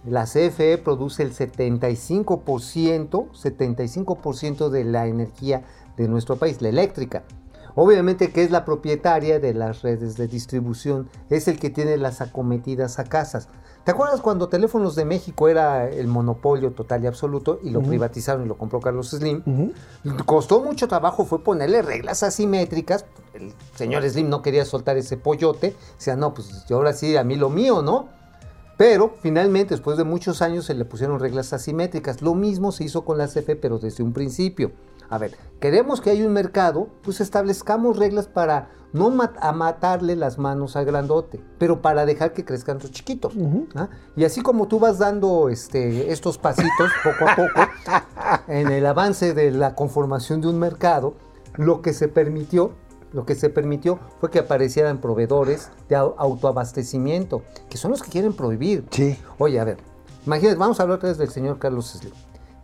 [0.06, 5.63] La CFE produce el 75%, 75% de la energía
[5.95, 7.23] de nuestro país, la eléctrica.
[7.76, 12.22] Obviamente que es la propietaria de las redes de distribución, es el que tiene las
[12.22, 13.50] acometidas a casas.
[13.84, 18.46] ¿Te acuerdas cuando Teléfonos de México era el monopolio total y absoluto y lo privatizaron
[18.46, 19.44] y lo compró Carlos Slim?
[20.26, 23.06] Costó mucho trabajo, fue ponerle reglas asimétricas.
[23.34, 25.76] El señor Slim no quería soltar ese pollote.
[25.98, 28.08] O sea, no, pues yo ahora sí, a mí lo mío, ¿no?
[28.78, 32.22] Pero finalmente, después de muchos años, se le pusieron reglas asimétricas.
[32.22, 34.72] Lo mismo se hizo con la CFE, pero desde un principio.
[35.10, 40.16] A ver, queremos que haya un mercado, pues establezcamos reglas para no mat- a matarle
[40.16, 43.34] las manos al grandote, pero para dejar que crezcan los chiquitos.
[43.76, 43.89] ¿ah?
[44.16, 47.62] Y así como tú vas dando este, estos pasitos poco a poco
[48.48, 51.16] en el avance de la conformación de un mercado,
[51.56, 52.74] lo que se permitió,
[53.12, 58.10] lo que se permitió fue que aparecieran proveedores de au- autoabastecimiento, que son los que
[58.12, 58.86] quieren prohibir.
[58.92, 59.18] Sí.
[59.38, 59.78] Oye, a ver,
[60.26, 62.13] imagínate, vamos a hablar otra vez del señor Carlos Slim.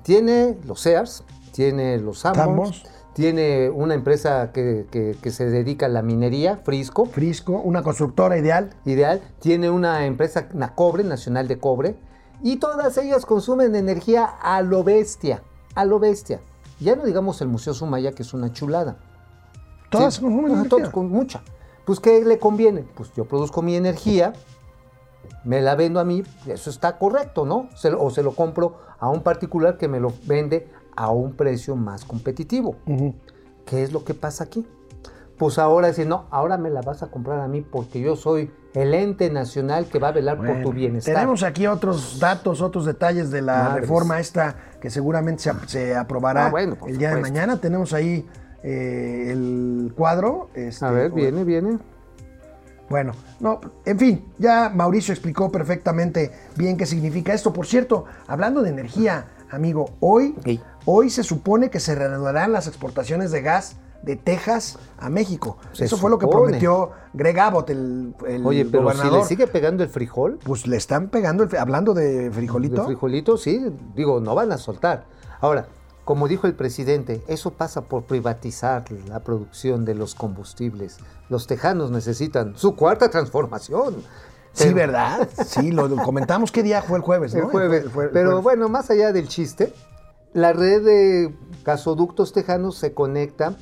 [0.03, 2.83] Tiene los Sears, tiene los Sanborns.
[3.13, 8.37] tiene una empresa que, que- que se dedica a la minería, Frisco, Frisco, una constructora
[8.37, 8.69] ideal.
[8.85, 11.97] ideal, tiene una empresa Nacobre, Nacional de Cobre,
[12.41, 15.41] y todas ellas consumen energía a lo bestia,
[15.75, 16.39] a lo bestia.
[16.79, 18.95] Ya no digamos el Museo Sumaya, que es una chulada.
[19.89, 20.91] Todas Sí, consumen energía.
[20.91, 21.41] con mucha.
[21.85, 22.85] Pues, ¿qué le conviene?
[22.95, 24.31] Pues yo produzco mi energía,
[25.43, 27.67] me la vendo a mí, eso está correcto, ¿no?
[27.75, 31.31] Se lo- o se lo compro a un particular que me lo vende a un
[31.33, 32.75] precio más competitivo.
[33.65, 34.67] ¿Qué es lo que pasa aquí?
[35.37, 38.51] Pues ahora dicen, no, ahora me la vas a comprar a mí porque yo soy
[38.73, 41.15] el ente nacional que va a velar por tu bienestar.
[41.15, 43.81] Tenemos aquí otros datos, otros detalles de la Madres.
[43.83, 47.61] reforma esta que seguramente se, se aprobará Ah, bueno, el día de mañana.
[47.61, 48.27] Tenemos ahí
[48.61, 50.49] eh, el cuadro.
[50.53, 51.79] este, A ver, viene, viene.
[52.89, 57.53] Bueno, no, en fin, ya Mauricio explicó perfectamente bien qué significa esto.
[57.53, 60.59] Por cierto, hablando de energía, amigo, hoy, Sí.
[60.91, 65.57] Hoy se supone que se reanudarán las exportaciones de gas de Texas a México.
[65.73, 69.11] Se Eso fue lo que prometió Greg Abbott, el, el Oye, pero gobernador.
[69.11, 72.81] si le sigue pegando el frijol, Pues le están pegando, el, hablando de frijolito.
[72.81, 73.61] de frijolito, sí,
[73.95, 75.05] digo, no van a soltar.
[75.41, 75.67] Ahora,
[76.05, 80.97] como dijo el presidente, eso pasa por privatizar la producción de los combustibles.
[81.29, 83.95] Los tejanos necesitan su cuarta transformación.
[84.53, 85.29] Sí, Pero- ¿verdad?
[85.45, 86.51] Sí, lo, comentamos.
[86.51, 87.33] ¿Qué día fue el jueves?
[87.35, 87.49] El ¿no?
[87.49, 87.83] jueves.
[87.83, 88.43] El jue- el Pero jueves.
[88.43, 89.71] bueno, más allá del chiste,
[90.33, 93.55] la red de gasoductos tejanos se conecta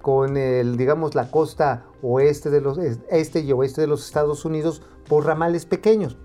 [0.00, 4.82] con el, digamos, la costa oeste de los este y oeste de los Estados Unidos
[5.08, 6.16] por ramales pequeños.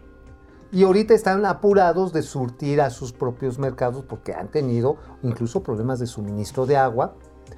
[0.72, 6.00] Y ahorita están apurados de surtir a sus propios mercados porque han tenido incluso problemas
[6.00, 7.16] de suministro de agua.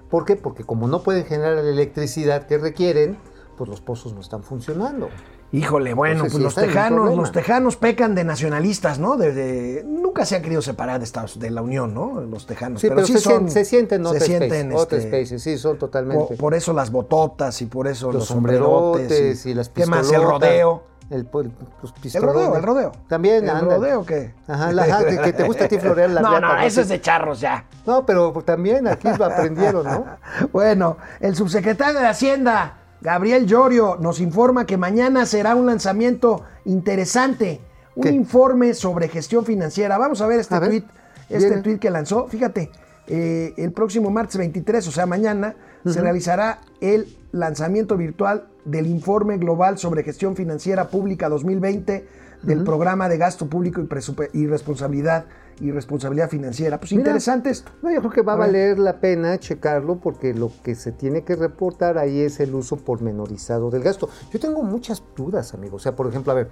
[0.09, 0.37] ¿Por qué?
[0.37, 3.17] Porque como no pueden generar la electricidad que requieren,
[3.57, 5.09] pues los pozos no están funcionando.
[5.53, 9.17] Híjole, bueno, pues sí los tejanos, los tejanos pecan de nacionalistas, ¿no?
[9.17, 12.21] De, de- nunca se han querido separar de Estados, de la Unión, ¿no?
[12.21, 12.79] Los tejanos.
[12.79, 16.23] Sí, pero, se, son- se sienten se sienten, este, sí, son totalmente.
[16.27, 19.85] por, por eso las bototas y por eso los, los sombrerotes sombrerotes y, las ¿Qué
[19.85, 20.09] más?
[20.11, 20.83] El rodeo.
[21.09, 22.33] El, el- los El pistolones.
[22.35, 22.91] rodeo, el rodeo.
[23.09, 23.75] También, ¿El anda.
[23.75, 24.33] rodeo qué?
[24.47, 26.79] Ajá, la- ajá, que, que te gusta a ti florear la No, no, eso Sí.
[26.83, 27.65] es de charros ya.
[27.85, 30.05] No, pero también aquí lo aprendieron, ¿no?
[30.53, 37.59] Bueno, el subsecretario de Hacienda, Gabriel Llorio, nos informa que mañana será un lanzamiento interesante,
[37.95, 38.11] un ¿Qué?
[38.11, 39.97] informe sobre gestión financiera.
[39.97, 40.83] Vamos a ver este A ver, tweet,
[41.29, 42.27] este tweet que lanzó.
[42.27, 42.69] Fíjate,
[43.07, 49.37] eh, el próximo martes 23, o sea, mañana, se realizará el lanzamiento virtual del informe
[49.37, 52.07] global sobre gestión financiera pública 2020
[52.43, 55.25] del programa de gasto público y, y responsabilidad
[55.61, 56.79] y responsabilidad financiera.
[56.79, 57.71] Pues Mira, interesante esto.
[57.81, 58.47] No, yo creo que va a, A ver.
[58.47, 62.77] valer la pena checarlo porque lo que se tiene que reportar ahí es el uso
[62.77, 64.09] pormenorizado del gasto.
[64.33, 65.75] Yo tengo muchas dudas, amigo.
[65.75, 66.49] O sea, por ejemplo, a ver,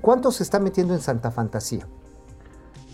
[0.00, 1.86] ¿cuánto se está metiendo en Santa Fantasía?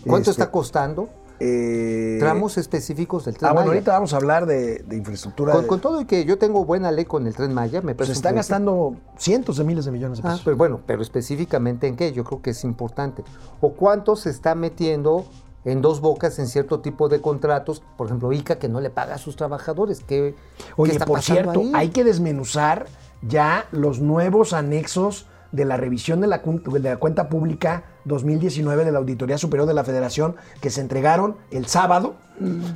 [0.05, 1.09] ¿Cuánto Este, está costando?
[1.39, 5.53] Eh, Tramos específicos del Tren Ah, bueno, ahorita vamos a hablar de, de infraestructura.
[5.53, 7.93] Con, de- con todo y que yo tengo buena ley con el Tren Maya, me
[7.95, 10.41] parece se proyecto- gastando cientos de miles de millones de Ah, pesos.
[10.45, 13.23] pero bueno, pero específicamente en qué, yo creo que es importante.
[13.61, 15.25] O cuánto se está metiendo
[15.65, 19.15] en dos bocas en cierto tipo de contratos, por ejemplo, ICA que no le paga
[19.15, 19.99] a sus trabajadores.
[19.99, 21.71] ¿Qué, qué Oye, está por cierto, ahí?
[21.75, 22.85] hay que desmenuzar
[23.21, 28.85] ya los nuevos anexos de la revisión de la, cun- de la cuenta pública 2019
[28.85, 32.15] de la Auditoría Superior de la Federación que se entregaron el sábado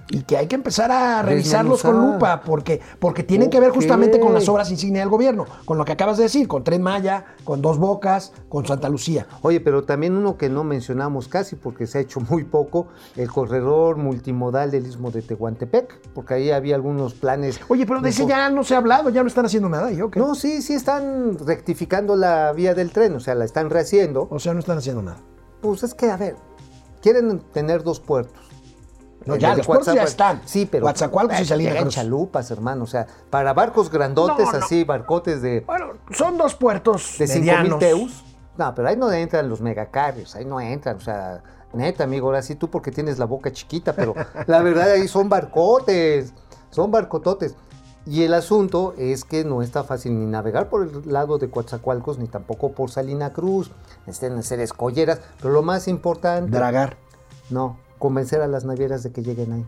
[0.09, 4.19] y que hay que empezar a revisarlos con lupa porque, porque tienen que ver justamente
[4.19, 7.25] con las obras insignia del gobierno, con lo que acabas de decir, con Tren Maya,
[7.43, 9.27] con Dos Bocas, con Santa Lucía.
[9.43, 13.29] Oye, pero también uno que no mencionamos casi porque se ha hecho muy poco, el
[13.29, 17.59] corredor multimodal del Istmo de Tehuantepec, porque ahí había algunos planes.
[17.67, 19.97] Oye, pero de ese ya no se ha hablado, ya no están haciendo nada, ¿y
[20.09, 20.19] qué?
[20.19, 24.27] No, sí, sí están rectificando la vía del tren, o sea, la están rehaciendo.
[24.29, 25.20] O sea, no están haciendo nada.
[25.61, 26.35] Pues es que, a ver,
[27.01, 28.39] quieren tener dos puertos.
[29.25, 30.41] No, ya, los puertos ya están.
[30.45, 30.83] Sí, pero.
[30.83, 31.93] Coatzacoalcos y eh, Salina Cruz.
[31.93, 32.85] chalupas, hermano.
[32.85, 34.57] O sea, para barcos grandotes No, no.
[34.57, 37.69] así, barcotes de, Bueno, son dos puertos de 5 medianos.
[37.69, 38.23] mil teus.
[38.57, 40.97] No, pero ahí no entran los megacarrios, ahí no entran.
[40.97, 41.43] O sea,
[41.73, 44.15] neta, amigo, ahora sí tú porque tienes la boca chiquita, pero
[44.47, 46.33] la verdad ahí son barcotes,
[46.71, 47.55] son barcototes.
[48.05, 52.17] Y el asunto es que no está fácil ni navegar por el lado de Coatzacoalcos,
[52.17, 53.71] ni tampoco por Salina Cruz.
[54.07, 56.97] Necesitan hacer escolleras, pero lo más importante, Dragar.
[57.51, 59.65] no, convencer a las navieras de que lleguen ahí.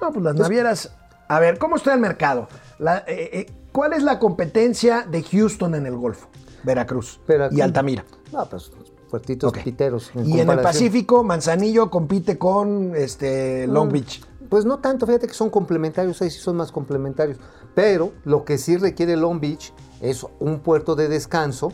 [0.00, 0.94] No, pues las navieras.
[1.28, 2.48] A ver, ¿cómo está el mercado?
[2.78, 6.28] La- eh, eh, ¿Cuál es la competencia de Houston en el Golfo?
[6.62, 7.58] Veracruz Veracruz.
[7.58, 8.04] y Altamira.
[8.32, 8.70] No, pues
[9.10, 10.10] puertitos piteros.
[10.14, 10.60] y en el.
[10.60, 13.92] Pacífico, Manzanillo compite con este, Long Mm.
[13.92, 14.24] Beach.
[14.48, 17.38] Pues no tanto, fíjate que son complementarios, ahí sí son más complementarios.
[17.74, 21.72] Pero lo que sí requiere Long Beach es un puerto de descanso,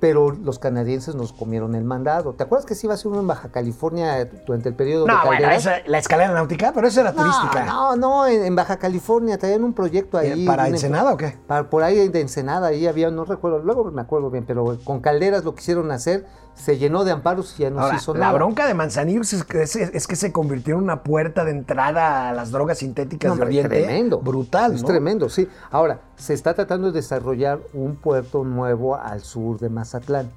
[0.00, 2.34] pero los canadienses nos comieron el mandado.
[2.34, 5.18] ¿Te acuerdas que sí iba a ser uno en Baja California durante el periodo No,
[5.20, 7.64] de bueno, esa- la escalera náutica, pero esa era turística.
[7.64, 10.44] No, no, en, en Baja California traían un proyecto ahí.
[10.44, 11.38] ¿Para un- Ensenada o qué?
[11.46, 15.00] Para, por ahí de Ensenada, ahí había, no recuerdo, luego me acuerdo bien, pero con
[15.00, 18.20] calderas lo quisieron hacer, se llenó de amparos y ya no Ahora, se hizo la
[18.20, 18.32] nada.
[18.34, 22.28] bronca de Manzanillo es que, es, es que se convirtió en una puerta de entrada
[22.28, 23.68] a las drogas sintéticas No, de Oriente.
[23.68, 24.20] tremendo.
[24.20, 24.88] Brutal, Es ¿no?
[24.88, 25.48] tremendo, sí.
[25.70, 30.30] Ahora, se está tratando de desarrollar un puerto nuevo al sur de Mazatlán,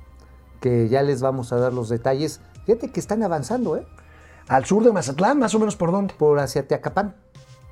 [0.59, 2.41] que ya les vamos a dar los detalles.
[2.65, 3.85] Fíjate que están avanzando, ¿eh?
[4.49, 6.13] Al sur de Mazatlán, más o menos por dónde.
[6.17, 7.15] por hacia Teacapán.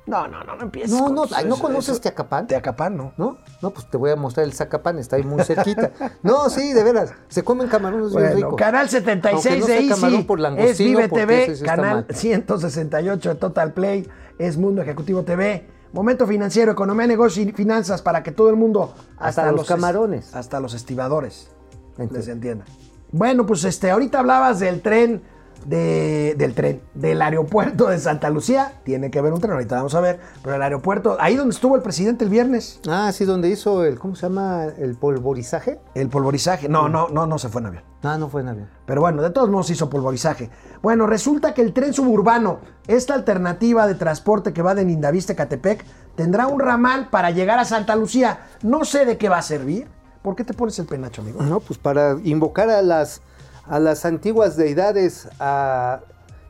[0.06, 0.92] No, no, no, no empieces.
[0.92, 2.00] No, con no, ay, ¿no eso, conoces eso.
[2.00, 2.46] Teacapán?
[2.46, 3.12] Teacapán, no.
[3.16, 3.38] ¿No?
[3.60, 5.90] No, pues te voy a mostrar el Zacapán, está ahí muy cerquita.
[6.22, 8.56] No, sí, de veras, se comen camarones bien Bueno, ricos.
[8.56, 12.06] canal 76 Aunque no de Easy por es Vive TV, está canal mal.
[12.14, 18.22] 168 de Total Play, es Mundo Ejecutivo TV, Momento Financiero, Economía, Negocio y Finanzas para
[18.22, 20.34] que todo el mundo, Hasta los es- camarones.
[20.34, 21.50] hasta los estibadores,
[21.92, 22.14] Entiendo.
[22.14, 22.64] les entienda.
[23.10, 25.22] Bueno, pues este, ahorita hablabas del tren,
[25.66, 29.94] de, del tren, del aeropuerto de Santa Lucía, tiene que haber un tren, ahorita vamos
[29.94, 33.48] a ver, pero el aeropuerto, ahí donde estuvo el presidente el viernes, Ah, sí, donde
[33.48, 34.64] hizo el, ¿cómo se llama?
[34.78, 35.80] El polvorizaje.
[35.94, 37.82] el polvorizaje, no, no, no, no se fue en avión.
[38.02, 38.68] Ah, no fue en avión.
[38.86, 40.50] Pero bueno, de todos modos hizo polvorizaje.
[40.82, 45.36] Bueno, resulta que el tren suburbano, esta alternativa de transporte que va de Lindavista a
[45.36, 48.46] Catepec, tendrá un ramal para llegar a Santa Lucía.
[48.62, 49.88] No sé de qué va a servir.
[50.22, 51.42] ¿Por qué te pones el penacho, amigo?
[51.42, 53.22] No, pues para invocar a las,
[53.68, 56.00] a las antiguas deidades, a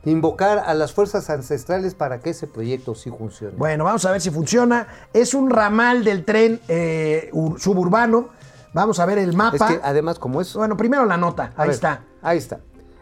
[0.05, 3.55] invocar a las fuerzas ancestrales para que ese proyecto sí funcione.
[3.57, 4.87] Bueno, vamos a ver si funciona.
[5.13, 8.29] Es un ramal del tren eh, ur- suburbano.
[8.73, 9.67] Vamos a ver el es mapa.
[9.69, 10.55] que además como es...
[10.55, 11.53] Bueno, primero la nota.
[11.57, 12.05] a Ahí ver, está.
[12.23, 12.61] Ahí está.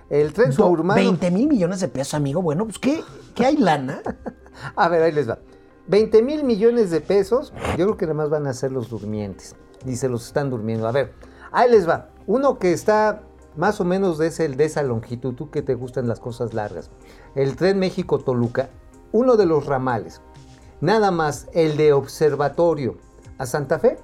[0.08, 0.94] El tren suburbano...
[0.94, 2.40] 20 mil millones de pesos, amigo.
[2.40, 3.02] Bueno, pues ¿qué,
[3.34, 4.00] qué hay lana?
[4.76, 5.38] A ver, ahí les va.
[5.88, 9.56] 20 mil millones de pesos, yo creo que nada más van a ser los durmientes.
[9.84, 10.86] Y se los están durmiendo.
[10.88, 11.12] A ver,
[11.52, 12.08] ahí les va.
[12.26, 13.22] Uno que está
[13.56, 16.90] más o menos de, ese, de esa longitud, tú que te gustan las cosas largas.
[17.34, 18.68] El tren México-Toluca,
[19.12, 20.20] uno de los ramales.
[20.80, 22.96] Nada más el de observatorio
[23.38, 23.98] a Santa Fe.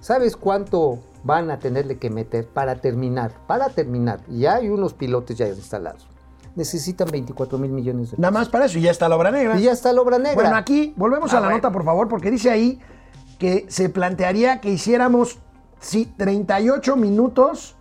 [0.00, 3.32] ¿Sabes cuánto van a tenerle que meter para terminar?
[3.46, 4.20] Para terminar.
[4.28, 6.06] Ya hay unos pilotes ya instalados.
[6.56, 8.18] Necesitan 24 mil millones de pesos.
[8.18, 9.58] Nada más para eso y ya está la obra negra.
[9.58, 10.34] Y ya está la obra negra.
[10.34, 12.80] Bueno, aquí volvemos a la nota, por favor, porque dice ahí
[13.38, 15.38] que se plantearía que hiciéramos
[15.80, 17.76] sí, 38 minutos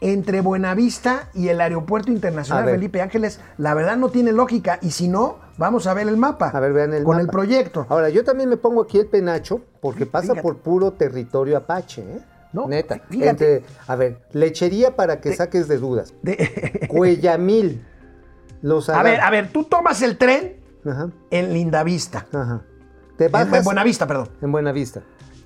[0.00, 2.64] entre Buenavista y el Aeropuerto Internacional.
[2.66, 3.40] Felipe Ángeles.
[3.56, 6.50] La verdad no tiene lógica y si no, vamos a ver el mapa.
[6.50, 7.22] A ver, vean el Con mapa.
[7.22, 7.86] el proyecto.
[7.88, 10.42] Ahora, yo también me pongo aquí el penacho porque pasa Fíjate.
[10.42, 12.20] por puro territorio apache, ¿eh?
[12.52, 13.00] No, Neta.
[13.10, 13.28] fíjate.
[13.56, 16.14] Entre- a ver, lechería para que saques de dudas.
[16.22, 17.84] De- Cuellamil.
[18.62, 22.26] Los a ver, a ver, tú tomas el tren Ajá, en Lindavista.
[22.32, 22.62] ajá.
[23.16, 24.28] Te En, en Buenavista, perdón.
[24.40, 25.02] en Buenavista.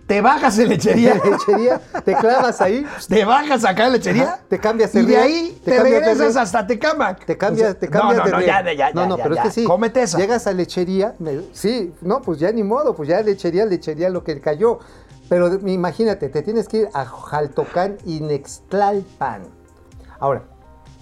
[0.07, 1.15] Te bajas en lechería.
[1.15, 4.23] lechería, te clavas ahí, te bajas acá en lechería.
[4.25, 7.25] Ajá, te cambias Y el de río, ahí te de regresas hasta Tecamac.
[7.25, 8.47] te cambias, O sea, te cambias no, de no, no, río.
[8.47, 9.43] ya, ya, No, no, ya, pero ya.
[9.43, 9.65] es que sí.
[9.65, 10.19] Cómete esa.
[10.19, 14.23] Llegas a lechería, me- sí, no, pues ya ni modo, pues ya lechería, lechería lo
[14.25, 14.81] que cayó.
[15.29, 19.43] Pero de- imagínate, te tienes que ir a Jaltocán y Nextlalpan.
[20.19, 20.43] Ahora,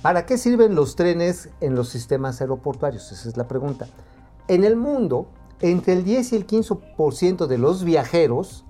[0.03, 3.11] ¿para qué sirven los trenes en los sistemas aeroportuarios?
[3.13, 3.87] Esa es la pregunta.
[4.47, 5.27] En el mundo,
[5.61, 8.65] entre el 10 y el 15% de los viajeros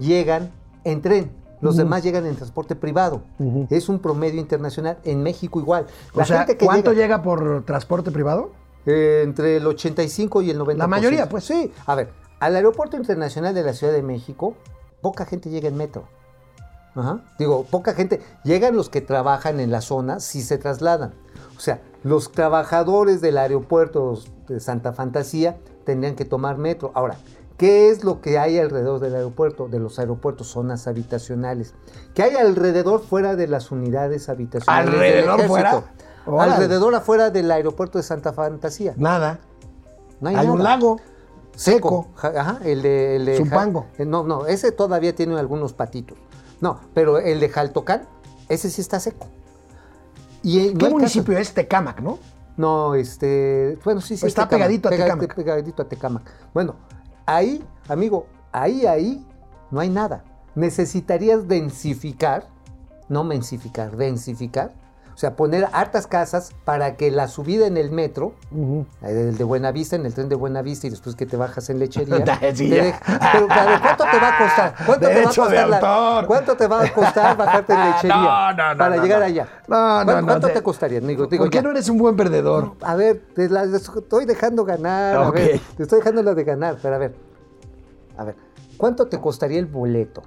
[0.00, 0.50] llegan
[0.84, 1.30] en tren.
[1.60, 3.22] Los demás llegan en transporte privado.
[3.68, 4.98] Es un promedio internacional.
[5.04, 5.86] En México igual.
[6.14, 8.50] O sea, gente que ¿cuánto llega- llega por transporte privado?
[8.86, 10.78] eh, entre el 85 y el 90%.
[10.78, 11.44] La mayoría, pues.
[11.44, 11.70] Sí.
[11.84, 12.08] A ver,
[12.40, 14.54] al Aeropuerto Internacional de la Ciudad de México,
[15.02, 16.04] poca gente llega en metro.
[16.94, 17.20] Ajá.
[17.38, 18.20] Digo, poca gente.
[18.42, 21.12] Llegan los que trabajan en la zona si se trasladan.
[21.56, 26.90] O sea, los trabajadores del aeropuerto de Santa Fantasía tendrían que tomar metro.
[26.94, 27.16] Ahora,
[27.60, 29.68] ¿qué es lo que hay alrededor del aeropuerto?
[29.68, 31.74] De los aeropuertos, zonas habitacionales.
[32.14, 34.94] ¿Qué hay alrededor fuera de las unidades habitacionales?
[34.94, 35.84] ¿Alrededor fuera?
[36.24, 36.52] Órale.
[36.54, 38.94] Alrededor afuera del aeropuerto de Santa Fantasía.
[38.96, 39.40] Nada.
[40.22, 41.00] No hay, hay un lago
[41.54, 42.08] seco.
[42.16, 43.88] Ajá, el de, el de Zumpango.
[43.94, 46.16] Ja- eh, No, no, ese todavía tiene algunos patitos.
[46.62, 48.08] No, pero el de Jaltocán,
[48.48, 49.26] ese sí está seco.
[50.42, 51.42] Y, eh, ¿Qué municipio caso.
[51.42, 51.52] es?
[51.52, 52.18] Tecámac, ¿no?
[52.56, 54.26] No, este, bueno, sí, sí.
[54.26, 55.34] Está Tecámac, pegadito a Tecámac.
[55.34, 56.22] Pegadito a Tecámac.
[56.54, 56.76] Bueno,
[57.36, 59.24] ahí, amigo, ahí, ahí,
[59.70, 60.24] no hay nada.
[60.54, 62.48] Necesitarías densificar,
[63.08, 64.72] no mensificar, densificar.
[65.20, 68.32] O sea, poner hartas casas para que la subida en el metro,
[69.02, 72.24] el de Buenavista, en el tren de Buenavista y después que te bajas en lechería.
[72.40, 73.46] Te deja- pero,
[73.82, 74.74] ¿cuánto te va a costar?
[74.86, 76.24] ¿Cuánto te va a costar la-.
[76.26, 79.46] ¿Cuánto te va a costar bajarte en lechería No, no, no, para llegar allá?
[79.68, 81.26] No, no, ¿Cuánto, no, cuánto te- te costaría, amigo?
[81.26, 81.62] Digo, ¿Por qué ya.
[81.64, 82.72] no eres un buen perdedor?
[82.80, 85.16] A ver, te la estoy dejando ganar.
[85.16, 85.34] A Ok.
[85.34, 87.14] ver, te estoy dejando la de ganar, pero a ver.
[88.16, 88.36] A ver,
[88.78, 90.22] ¿cuánto te costaría el boleto?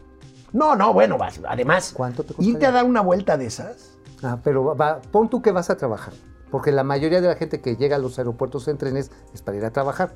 [0.52, 1.18] No, no, bueno,
[1.50, 2.52] además, ¿Cuánto te costaría?
[2.52, 3.93] irte a dar una vuelta de esas.
[4.24, 6.14] Ah, pero va- pon tú que vas a trabajar.
[6.50, 9.58] Porque la mayoría de la gente que llega a los aeropuertos en trenes es para
[9.58, 10.14] ir a trabajar.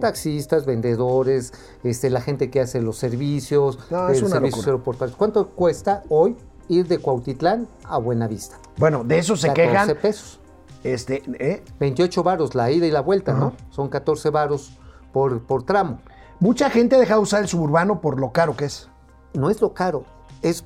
[0.00, 1.52] Taxistas, vendedores,
[1.82, 4.66] este, la gente que hace los servicios, No, es una servicios locura.
[4.72, 5.16] aeroportuarios.
[5.16, 6.36] ¿Cuánto cuesta hoy
[6.68, 8.56] ir de Cuautitlán a Buenavista?
[8.76, 9.96] Bueno, de eso se 14 quejan.
[9.96, 10.40] pesos.
[10.84, 11.64] Este, ¿eh?
[11.80, 13.54] 28 varos la ida y la vuelta, ¿no?
[13.70, 14.78] Son 14 varos
[15.12, 16.00] por, por tramo.
[16.38, 18.88] Mucha gente ha dejado de usar el suburbano por lo caro que es.
[19.34, 20.04] No es lo caro,
[20.42, 20.64] es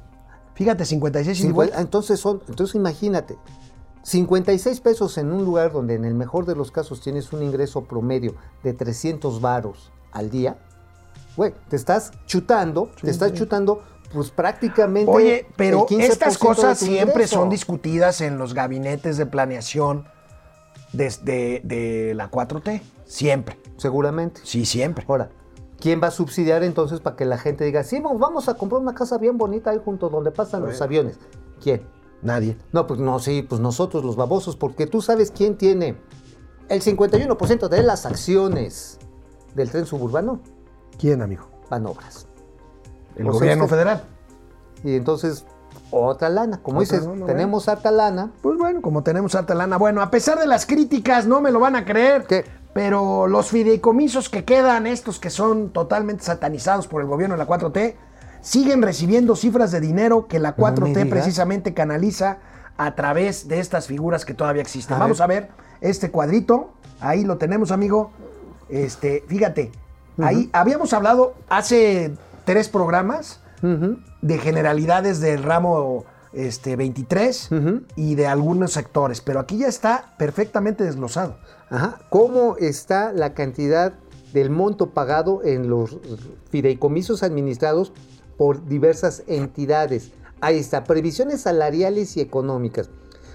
[0.62, 1.80] Fíjate, 56 y Cincuenta- vuelta.
[1.80, 3.36] entonces son, entonces imagínate,
[4.04, 7.84] 56 pesos en un lugar donde en el mejor de los casos tienes un ingreso
[7.84, 10.58] promedio de 300 varos al día,
[11.36, 13.82] güey, te estás chutando, te estás chutando
[14.12, 17.36] pues prácticamente Oye, pero el 15% estas de cosas siempre ingreso.
[17.36, 20.04] son discutidas en los gabinetes de planeación
[20.92, 22.82] desde de la 4T.
[23.06, 23.58] Siempre.
[23.78, 24.42] Seguramente.
[24.44, 25.04] Sí, siempre.
[25.08, 25.30] Ahora,
[25.83, 28.80] ¿quién va a subsidiar entonces para que la gente diga, sí, vamos- vamos a comprar
[28.80, 31.18] una casa bien bonita ahí junto donde pasan los aviones?
[31.61, 31.83] ¿Quién?
[32.22, 32.57] Nadie.
[32.72, 35.97] No, pues no, sí, pues nosotros los babosos, porque tú sabes quién tiene
[36.68, 38.99] el 51% de las acciones
[39.57, 40.41] del tren suburbano,
[40.99, 41.49] ¿Quién, amigo?
[41.68, 42.26] van obras.
[43.16, 44.05] El O gobierno usted- federal.
[44.85, 45.45] Y entonces,
[45.91, 46.62] otra lana.
[46.62, 48.30] Como Otra dices, lana, tenemos harta lana.
[48.41, 49.76] Pues bueno, como tenemos harta lana.
[49.78, 52.24] Bueno, a pesar de las críticas, no me lo van a creer.
[52.24, 52.45] ¿Qué?
[52.72, 57.46] Pero los fideicomisos que quedan, estos que son totalmente satanizados por el gobierno de la
[57.46, 57.94] 4T,
[58.40, 61.08] siguen recibiendo cifras de dinero que la No me 4T digas.
[61.08, 62.38] precisamente canaliza
[62.78, 64.96] a través de estas figuras que todavía existen.
[64.96, 65.24] A Vamos ver.
[65.24, 65.48] a ver
[65.82, 66.72] este cuadrito.
[67.00, 68.10] Ahí lo tenemos, amigo.
[68.68, 69.70] Este, fíjate,
[70.22, 72.12] ahí habíamos hablado hace
[72.44, 73.40] tres programas
[74.22, 77.83] de generalidades del ramo este, 23 Ujú.
[77.97, 81.37] y de algunos sectores, pero aquí ya está perfectamente desglosado.
[81.70, 82.01] Ajá.
[82.11, 83.95] ¿Cómo está la cantidad
[84.33, 85.99] del monto pagado en los
[86.51, 87.93] fideicomisos administrados
[88.37, 90.12] por diversas entidades?
[90.41, 92.89] Ahí está, previsiones salariales y económicas.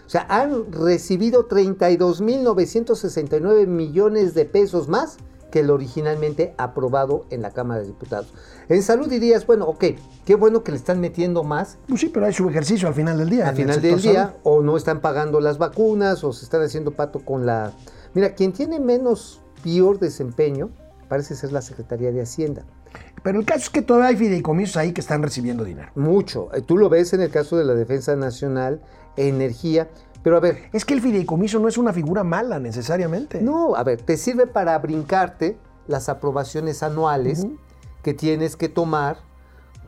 [0.05, 5.17] O sea, han recibido 32.969 millones de pesos más
[5.51, 8.33] que el originalmente aprobado en la Cámara de Diputados.
[8.69, 9.83] En salud dirías, bueno, ok,
[10.25, 13.17] qué bueno que le están metiendo más, Pues sí, pero hay su ejercicio al final
[13.17, 13.47] del día.
[13.47, 14.39] al final del día salud.
[14.43, 17.71] o no están pagando las vacunas o se están haciendo pato con la...
[18.13, 20.69] Mira, quien tiene menos peor desempeño
[21.07, 22.63] parece ser la Secretaría de Hacienda.
[23.23, 25.89] Pero el caso es que todavía hay fideicomisos ahí que están recibiendo dinero.
[25.95, 26.49] Mucho.
[26.53, 28.81] Eh, Tú lo ves en el caso de la Defensa Nacional,
[29.17, 29.87] energía,
[30.27, 33.41] pero a ver, Es que el fideicomiso no es una figura mala necesariamente.
[33.41, 35.57] no, a ver, te sirve para brincarte
[35.87, 37.47] las aprobaciones anuales
[38.03, 39.19] que tienes que tomar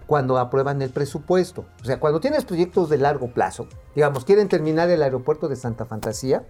[0.07, 1.65] cuando aprueban el presupuesto.
[1.81, 5.83] O sea, cuando tienes proyectos de largo plazo, digamos, quieren terminar el aeropuerto de Santa
[5.83, 6.47] Fantasía,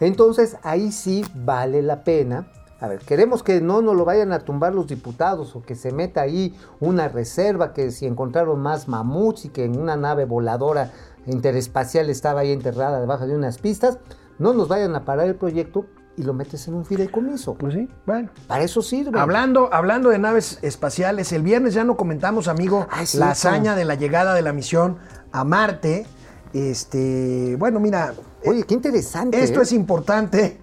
[0.00, 2.50] entonces ahí sí vale la pena.
[2.80, 5.92] A ver, queremos que no nos lo vayan a tumbar los diputados o que se
[5.92, 10.90] meta ahí una reserva, que si encontraron más mamuts y que en una nave voladora
[11.28, 13.98] interespacial estaba ahí enterrada debajo de unas pistas,
[14.38, 17.54] no nos vayan a parar el proyecto y lo metes en un fideicomiso.
[17.54, 18.30] Pues sí, bueno.
[18.48, 19.18] Para eso sirve.
[19.18, 23.84] Hablando, hablando de naves espaciales, el viernes ya no comentamos, amigo, Ah, la hazaña de
[23.84, 24.98] la llegada de la misión
[25.30, 26.06] a Marte.
[26.52, 28.14] Este, bueno, mira,
[28.44, 29.42] Oye, qué interesante.
[29.42, 29.62] esto ¿eh?
[29.62, 30.60] es importante.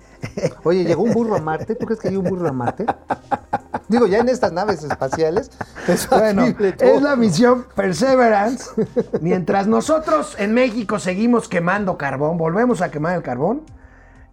[0.63, 1.75] Oye, ¿llegó un burro a Marte?
[1.75, 2.85] ¿Tú crees que hay un burro a Marte?
[3.87, 5.51] Digo, ya en estas naves espaciales
[5.87, 8.71] es Bueno, es la misión Perseverance.
[9.21, 13.61] Mientras nosotros en México seguimos quemando carbón, volvemos a quemar el carbón,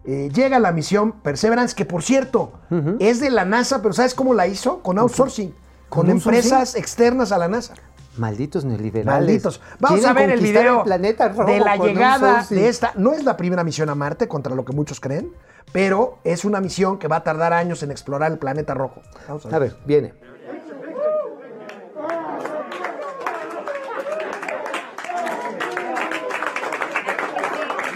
[0.05, 2.53] eh, llega la misión Perseverance, que por cierto,
[2.99, 4.81] es de la NASA, pero ¿sabes cómo la hizo?
[4.81, 5.53] Con outsourcing,
[5.89, 7.75] con, ¿Con empresas externas a la NASA.
[8.17, 9.05] Malditos neoliberales.
[9.05, 9.61] Malditos.
[9.79, 12.91] Vamos a ver el video planeta de la llegada de esta.
[12.95, 15.31] No es la primera misión a Marte, contra lo que muchos creen,
[15.71, 19.01] pero es una misión que va a tardar años en explorar el planeta rojo.
[19.27, 19.55] Vamos a ver.
[19.55, 20.13] A ver, viene.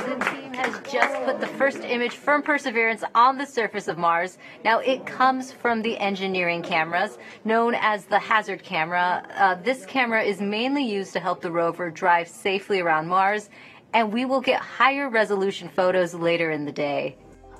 [0.05, 4.37] The team has just put the first image from Perseverance on the surface of Mars.
[4.63, 9.23] Now, it comes from the engineering cameras known as the hazard camera.
[9.37, 13.49] Uh, this camera is mainly used to help the rover drive safely around Mars,
[13.93, 17.17] and we will get higher resolution photos later in the day.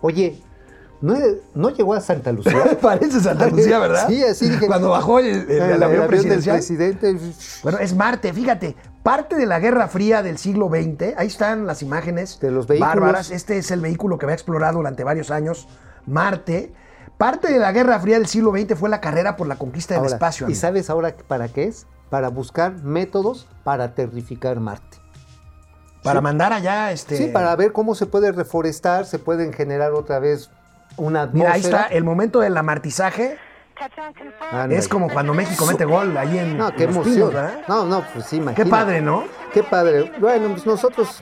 [0.07, 0.41] Oye,
[1.01, 1.15] ¿no,
[1.53, 2.77] no llegó a Santa Lucía?
[2.81, 4.07] Parece Santa Lucía, ¿verdad?
[4.07, 4.67] Sí, así dije.
[4.67, 6.55] Cuando bajó el, el- el El avión presidencial.
[6.55, 7.17] presidente.
[7.63, 11.81] Bueno, es Marte, fíjate, parte de la Guerra Fría del siglo XX, ahí están las
[11.81, 12.95] imágenes De los vehículos.
[12.95, 15.67] bárbaras, este es el vehículo que va a explorar durante varios años
[16.05, 16.73] Marte.
[17.17, 20.03] Parte de la Guerra Fría del siglo XX fue la carrera por la conquista del
[20.03, 20.47] Ahora, espacio.
[20.49, 21.85] ¿Y sabes ahora para qué es?
[22.09, 24.96] Para buscar métodos para terrificar Marte.
[26.07, 26.23] Para sí.
[26.23, 27.15] mandar allá, este...
[27.17, 30.49] Sí, para ver cómo se puede reforestar, se pueden generar otra vez
[30.97, 31.81] una Mira, ahí atmósfera.
[31.83, 33.37] está el momento del amartizaje.
[34.51, 34.75] Ándale.
[34.77, 37.15] Es como cuando México mete gol ahí en, No, en qué Los emoción.
[37.15, 37.59] Pinos, ¿verdad?
[37.67, 38.69] no, no, pues sí, Qué imagínate.
[38.71, 39.23] padre, ¿no?
[39.53, 40.11] Qué padre.
[40.19, 41.21] Bueno, pues nosotros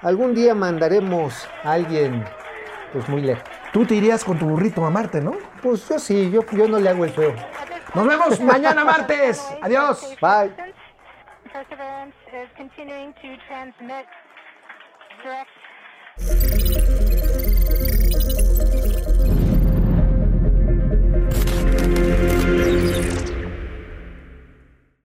[0.00, 2.24] algún día mandaremos a alguien
[2.92, 3.44] pues muy lejos.
[3.72, 5.34] Tú te irías con tu burrito a Marte, ¿no?
[5.62, 7.34] Pues yo sí, yo, yo no le hago el feo.
[7.94, 9.40] Nos vemos mañana martes.
[9.62, 10.14] Adiós.
[10.20, 10.50] Bye.
[15.22, 15.46] thank
[23.06, 23.11] you